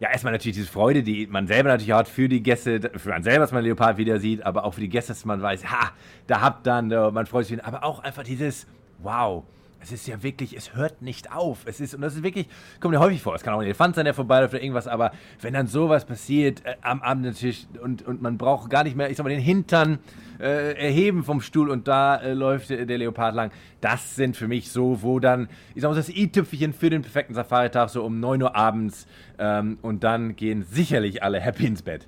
Ja, 0.00 0.10
erstmal 0.10 0.32
natürlich 0.32 0.56
diese 0.56 0.70
Freude, 0.70 1.02
die 1.02 1.26
man 1.26 1.46
selber 1.46 1.68
natürlich 1.68 1.92
hat 1.92 2.08
für 2.08 2.28
die 2.28 2.42
Gäste, 2.42 2.90
für 2.96 3.10
man 3.10 3.22
selber, 3.22 3.40
dass 3.40 3.52
man 3.52 3.62
Leopard 3.62 3.96
wieder 3.96 4.18
sieht, 4.18 4.44
aber 4.44 4.64
auch 4.64 4.74
für 4.74 4.80
die 4.80 4.88
Gäste, 4.88 5.12
dass 5.12 5.24
man 5.24 5.40
weiß, 5.40 5.70
ha, 5.70 5.92
da 6.26 6.40
habt 6.40 6.66
dann, 6.66 6.90
äh, 6.90 7.10
man 7.10 7.26
freut 7.26 7.46
sich, 7.46 7.64
aber 7.64 7.84
auch 7.84 8.00
einfach 8.00 8.24
dieses, 8.24 8.66
wow, 8.98 9.44
es 9.84 9.92
ist 9.92 10.06
ja 10.06 10.22
wirklich, 10.22 10.56
es 10.56 10.74
hört 10.74 11.02
nicht 11.02 11.30
auf. 11.30 11.66
Es 11.66 11.78
ist, 11.78 11.94
und 11.94 12.00
das 12.00 12.14
ist 12.14 12.22
wirklich, 12.22 12.48
kommt 12.80 12.94
ja 12.94 13.00
häufig 13.00 13.20
vor. 13.20 13.34
Es 13.34 13.42
kann 13.42 13.52
auch 13.52 13.58
ein 13.58 13.66
Elefant 13.66 13.94
sein, 13.94 14.06
der 14.06 14.14
vorbeiläuft 14.14 14.54
oder 14.54 14.62
irgendwas, 14.62 14.88
aber 14.88 15.12
wenn 15.42 15.52
dann 15.52 15.66
sowas 15.66 16.06
passiert 16.06 16.64
äh, 16.64 16.76
am 16.80 17.02
Abend 17.02 17.24
natürlich 17.24 17.66
und, 17.82 18.00
und 18.06 18.22
man 18.22 18.38
braucht 18.38 18.70
gar 18.70 18.82
nicht 18.84 18.96
mehr, 18.96 19.10
ich 19.10 19.18
sag 19.18 19.24
mal, 19.24 19.30
den 19.30 19.40
Hintern 19.40 19.98
äh, 20.40 20.72
erheben 20.72 21.22
vom 21.22 21.42
Stuhl 21.42 21.68
und 21.68 21.86
da 21.86 22.16
äh, 22.16 22.32
läuft 22.32 22.70
der, 22.70 22.86
der 22.86 22.96
Leopard 22.96 23.34
lang. 23.34 23.52
Das 23.82 24.16
sind 24.16 24.38
für 24.38 24.48
mich 24.48 24.70
so, 24.70 25.02
wo 25.02 25.20
dann, 25.20 25.48
ich 25.74 25.82
sag 25.82 25.90
mal, 25.90 25.96
das 25.96 26.08
i-Tüpfelchen 26.08 26.72
für 26.72 26.88
den 26.88 27.02
perfekten 27.02 27.34
Safari-Tag 27.34 27.90
so 27.90 28.02
um 28.04 28.20
9 28.20 28.42
Uhr 28.42 28.56
abends 28.56 29.06
ähm, 29.38 29.78
und 29.82 30.02
dann 30.02 30.34
gehen 30.34 30.62
sicherlich 30.62 31.22
alle 31.22 31.40
happy 31.40 31.66
ins 31.66 31.82
Bett. 31.82 32.06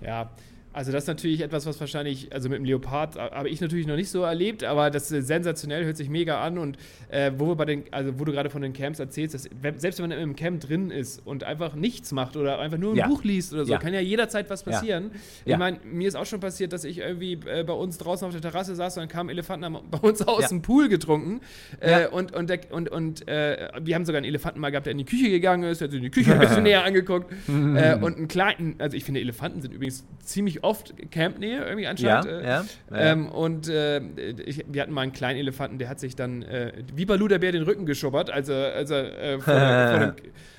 Ja, 0.00 0.30
also 0.72 0.92
das 0.92 1.04
ist 1.04 1.08
natürlich 1.08 1.40
etwas, 1.40 1.66
was 1.66 1.80
wahrscheinlich, 1.80 2.32
also 2.32 2.48
mit 2.48 2.58
dem 2.58 2.64
Leopard 2.64 3.16
äh, 3.16 3.20
habe 3.20 3.48
ich 3.48 3.60
natürlich 3.60 3.86
noch 3.86 3.96
nicht 3.96 4.10
so 4.10 4.22
erlebt, 4.22 4.62
aber 4.64 4.90
das 4.90 5.10
ist 5.10 5.26
sensationell, 5.26 5.84
hört 5.84 5.96
sich 5.96 6.08
mega 6.08 6.40
an 6.42 6.58
und 6.58 6.76
äh, 7.08 7.32
wo 7.36 7.46
wir 7.48 7.56
bei 7.56 7.64
den, 7.64 7.84
also 7.90 8.18
wo 8.18 8.24
du 8.24 8.32
gerade 8.32 8.50
von 8.50 8.62
den 8.62 8.72
Camps 8.72 8.98
erzählst, 8.98 9.34
dass, 9.34 9.48
selbst 9.80 10.00
wenn 10.00 10.10
man 10.10 10.18
im 10.18 10.36
Camp 10.36 10.60
drin 10.60 10.90
ist 10.90 11.24
und 11.26 11.42
einfach 11.44 11.74
nichts 11.74 12.12
macht 12.12 12.36
oder 12.36 12.58
einfach 12.58 12.78
nur 12.78 12.92
ein 12.92 12.96
Ja. 12.96 13.08
Buch 13.08 13.24
liest 13.24 13.52
oder 13.52 13.64
so, 13.64 13.72
Ja. 13.72 13.78
kann 13.78 13.94
ja 13.94 14.00
jederzeit 14.00 14.48
was 14.50 14.64
Ja. 14.64 14.72
passieren. 14.72 15.10
Ich 15.44 15.50
Ja. 15.52 15.56
meine, 15.58 15.78
mir 15.84 16.06
ist 16.08 16.14
auch 16.14 16.26
schon 16.26 16.40
passiert, 16.40 16.72
dass 16.72 16.84
ich 16.84 16.98
irgendwie 16.98 17.32
äh, 17.46 17.64
bei 17.64 17.72
uns 17.72 17.98
draußen 17.98 18.26
auf 18.26 18.32
der 18.32 18.42
Terrasse 18.42 18.74
saß 18.74 18.96
und 18.98 19.02
dann 19.02 19.08
kamen 19.08 19.30
Elefanten 19.30 19.64
haben 19.64 19.78
bei 19.90 19.98
uns 19.98 20.22
aus 20.22 20.48
dem 20.48 20.62
Pool 20.62 20.88
getrunken 20.88 21.40
äh, 21.80 22.06
und, 22.08 22.34
und, 22.36 22.50
der, 22.50 22.60
und, 22.70 22.88
und 22.90 23.26
äh, 23.28 23.68
wir 23.82 23.94
haben 23.94 24.04
sogar 24.04 24.18
einen 24.18 24.26
Elefanten 24.26 24.60
mal 24.60 24.70
gehabt, 24.70 24.86
der 24.86 24.92
in 24.92 24.98
die 24.98 25.04
Küche 25.04 25.30
gegangen 25.30 25.64
ist, 25.64 25.80
der 25.80 25.86
hat 25.86 25.92
sich 25.92 25.98
in 25.98 26.04
die 26.04 26.10
Küche 26.10 26.32
ein 26.34 26.38
bisschen 26.40 26.62
näher 26.64 26.84
angeguckt 26.84 27.32
äh, 27.48 27.96
und 27.96 28.16
einen 28.16 28.28
kleinen, 28.28 28.76
also 28.78 28.96
ich 28.96 29.04
finde 29.04 29.20
Elefanten 29.20 29.62
sind 29.62 29.72
übrigens 29.74 30.04
ziemlich 30.22 30.57
oft 30.62 30.94
Campnähe 31.10 31.64
irgendwie 31.64 31.86
anscheinend. 31.86 32.26
Ja, 32.26 32.38
äh, 32.38 32.44
ja, 32.44 32.64
ja. 32.90 32.96
Ähm, 32.96 33.28
und 33.28 33.68
äh, 33.68 33.98
ich, 34.44 34.64
wir 34.68 34.82
hatten 34.82 34.92
mal 34.92 35.02
einen 35.02 35.12
kleinen 35.12 35.38
Elefanten, 35.38 35.78
der 35.78 35.88
hat 35.88 36.00
sich 36.00 36.16
dann 36.16 36.42
äh, 36.42 36.72
wie 36.94 37.04
Balu 37.06 37.28
der 37.28 37.38
Bär 37.38 37.52
den 37.52 37.62
Rücken 37.62 37.86
geschubbert, 37.86 38.30
als 38.30 38.48
er, 38.48 38.74
als 38.74 38.90
er 38.90 39.18
äh, 39.18 39.38
vor, 39.40 39.54
vor, 39.90 39.98
dem, 39.98 40.12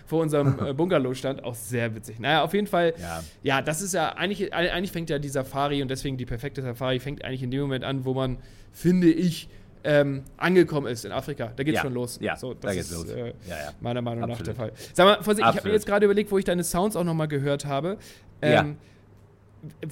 vor 0.06 0.22
unserem 0.22 0.60
äh, 0.66 0.74
Bungalow 0.74 1.14
stand. 1.14 1.44
Auch 1.44 1.56
sehr 1.56 1.96
witzig. 1.96 2.20
Naja, 2.20 2.44
auf 2.44 2.54
jeden 2.54 2.68
Fall. 2.68 2.94
Ja. 3.00 3.24
Ja, 3.44 3.62
das 3.62 3.82
ist 3.82 3.94
ja 3.94 4.10
eigentlich, 4.10 4.54
eigentlich 4.54 4.92
fängt 4.92 5.10
ja 5.10 5.20
die 5.20 5.30
Safari 5.30 5.82
und 5.82 5.90
deswegen 5.90 6.18
die 6.18 6.26
perfekte 6.26 6.62
Safari 6.62 7.00
fängt 7.00 7.24
eigentlich 7.24 7.44
in 7.44 7.52
dem 7.52 7.62
Moment 7.62 7.84
an, 7.84 8.06
wo 8.06 8.14
man, 8.14 8.38
finde 8.72 9.10
ich, 9.12 9.50
ähm, 9.84 10.24
angekommen 10.36 10.88
ist 10.88 11.06
in 11.06 11.14
Afrika. 11.14 11.54
Da 11.56 11.64
geht's 11.64 11.78
Ja, 11.78 11.84
schon 11.84 11.94
los. 11.94 12.20
ja, 12.22 12.36
so, 12.36 12.54
da 12.54 12.74
geht's 12.74 12.92
ist, 12.92 12.98
los. 12.98 13.10
Äh, 13.12 13.28
Ja, 13.48 13.56
ja. 13.56 13.72
Meiner 13.80 14.02
Meinung 14.02 14.28
nach 14.28 14.42
der 14.42 14.52
Absolut. 14.54 14.58
Fall. 14.58 14.72
Sag 14.94 15.06
mal, 15.06 15.24
Vorsicht, 15.24 15.40
ich 15.40 15.46
habe 15.46 15.54
mir 15.54 15.58
Absolut. 15.60 15.74
jetzt 15.76 15.86
gerade 15.86 16.06
überlegt, 16.06 16.32
wo 16.32 16.38
ich 16.38 16.44
deine 16.44 16.66
Sounds 16.66 16.98
auch 16.98 17.06
nochmal 17.06 17.30
gehört 17.30 17.64
habe. 17.66 17.98
Ähm, 18.42 18.76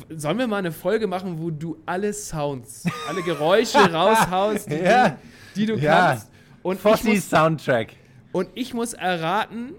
Sollen 0.10 0.38
wir 0.40 0.48
mal 0.48 0.58
eine 0.58 0.72
Folge 0.72 1.08
machen, 1.08 1.38
wo 1.40 1.50
du 1.50 1.78
alle 1.86 2.14
Sounds, 2.14 2.86
alle 3.10 3.22
Geräusche 3.22 3.78
raushaust, 3.94 4.70
die, 4.72 4.76
Ja. 4.76 5.10
du, 5.10 5.16
die 5.56 5.66
du 5.66 5.76
Ja. 5.76 6.08
kannst? 6.10 6.32
Und 6.64 6.76
ich, 6.76 6.82
Fossi 6.82 7.10
muss, 7.16 7.30
Soundtrack. 7.30 7.88
und 8.32 8.50
ich 8.56 8.74
muss 8.74 8.94
erraten, 8.94 9.74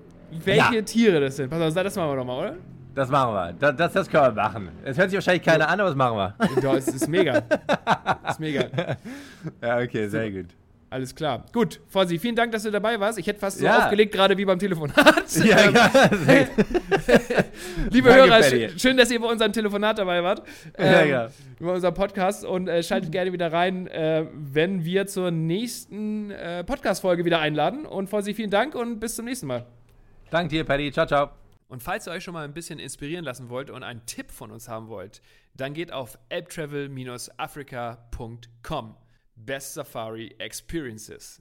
welche 0.45 0.75
Ja. 0.76 0.83
Tiere 0.83 1.21
das 1.21 1.37
sind. 1.37 1.49
Pass 1.50 1.61
auf, 1.61 1.75
das 1.83 1.97
machen 1.97 2.11
wir 2.11 2.16
nochmal, 2.16 2.38
oder? 2.49 2.57
Das 2.95 3.09
machen 3.11 3.33
wir. 3.35 3.52
Das, 3.52 3.76
das, 3.76 3.92
das 3.92 4.09
können 4.11 4.35
wir 4.37 4.42
machen. 4.42 4.68
Es 4.85 4.99
hört 4.99 5.11
sich 5.11 5.16
wahrscheinlich 5.16 5.42
keiner 5.45 5.68
an, 5.68 5.78
aber 5.80 5.90
das 5.90 5.97
machen 5.97 6.16
wir. 6.16 6.62
Ja, 6.62 6.75
es 6.75 6.88
ist 6.88 7.09
mega. 7.09 7.42
Es 8.25 8.33
ist 8.33 8.40
mega. 8.40 8.64
Ja, 9.62 9.78
okay, 9.78 10.09
sehr 10.09 10.30
gut. 10.30 10.47
Alles 10.90 11.14
klar. 11.14 11.45
Gut, 11.52 11.80
Fossi, 11.88 12.18
vielen 12.18 12.35
Dank, 12.35 12.50
dass 12.52 12.62
du 12.62 12.71
dabei 12.71 12.99
warst. 12.99 13.18
Ich 13.18 13.26
hätte 13.26 13.38
fast 13.38 13.59
so 13.59 13.64
Ja. 13.66 13.85
aufgelegt, 13.85 14.11
gerade 14.12 14.38
wie 14.38 14.45
beim 14.47 14.59
Telefonat. 14.59 14.97
Ja, 15.45 15.59
Ähm, 15.61 15.75
ja, 15.75 15.88
gut. 16.09 16.49
Liebe 17.90 18.09
Danke, 18.09 18.25
Hörer, 18.33 18.42
sch 18.42 18.80
schön, 18.80 18.97
dass 18.97 19.11
ihr 19.11 19.21
bei 19.21 19.26
unserem 19.28 19.52
Telefonat 19.52 19.99
dabei 19.99 20.23
wart. 20.23 20.42
Ja, 20.78 21.02
Ähm, 21.02 21.11
ja. 21.11 21.28
Über 21.61 21.75
unserem 21.75 21.92
Podcast 21.95 22.45
und 22.47 22.68
äh, 22.68 22.83
schaltet 22.83 23.12
gerne 23.12 23.33
wieder 23.35 23.52
rein, 23.52 23.87
äh, 23.88 24.25
wenn 24.33 24.83
wir 24.85 25.07
zur 25.07 25.30
nächsten 25.30 26.30
äh, 26.30 26.64
Podcast-Folge 26.64 27.26
wieder 27.26 27.40
einladen. 27.40 27.85
Und 27.85 28.09
Fossi, 28.09 28.33
vielen 28.33 28.50
Dank 28.50 28.75
und 28.75 28.99
bis 28.99 29.14
zum 29.16 29.26
nächsten 29.26 29.47
Mal. 29.47 29.66
Danke 30.30 30.49
dir, 30.50 30.64
Paddy. 30.64 30.90
Ciao, 30.92 31.04
ciao. 31.07 31.30
Und 31.68 31.83
falls 31.83 32.07
ihr 32.09 32.12
euch 32.12 32.25
schon 32.25 32.33
mal 32.33 32.47
ein 32.47 32.54
bisschen 32.54 32.78
inspirieren 32.78 33.26
lassen 33.26 33.50
wollt 33.50 33.68
und 33.68 33.83
einen 33.83 34.07
Tipp 34.07 34.30
von 34.30 34.50
uns 34.50 34.68
haben 34.71 34.88
wollt, 34.88 35.21
dann 35.54 35.75
geht 35.75 35.92
auf 35.92 36.18
elbtravel-africa.com. 36.30 38.95
Best 39.45 39.75
Safari 39.75 40.35
Experiences. 40.40 41.40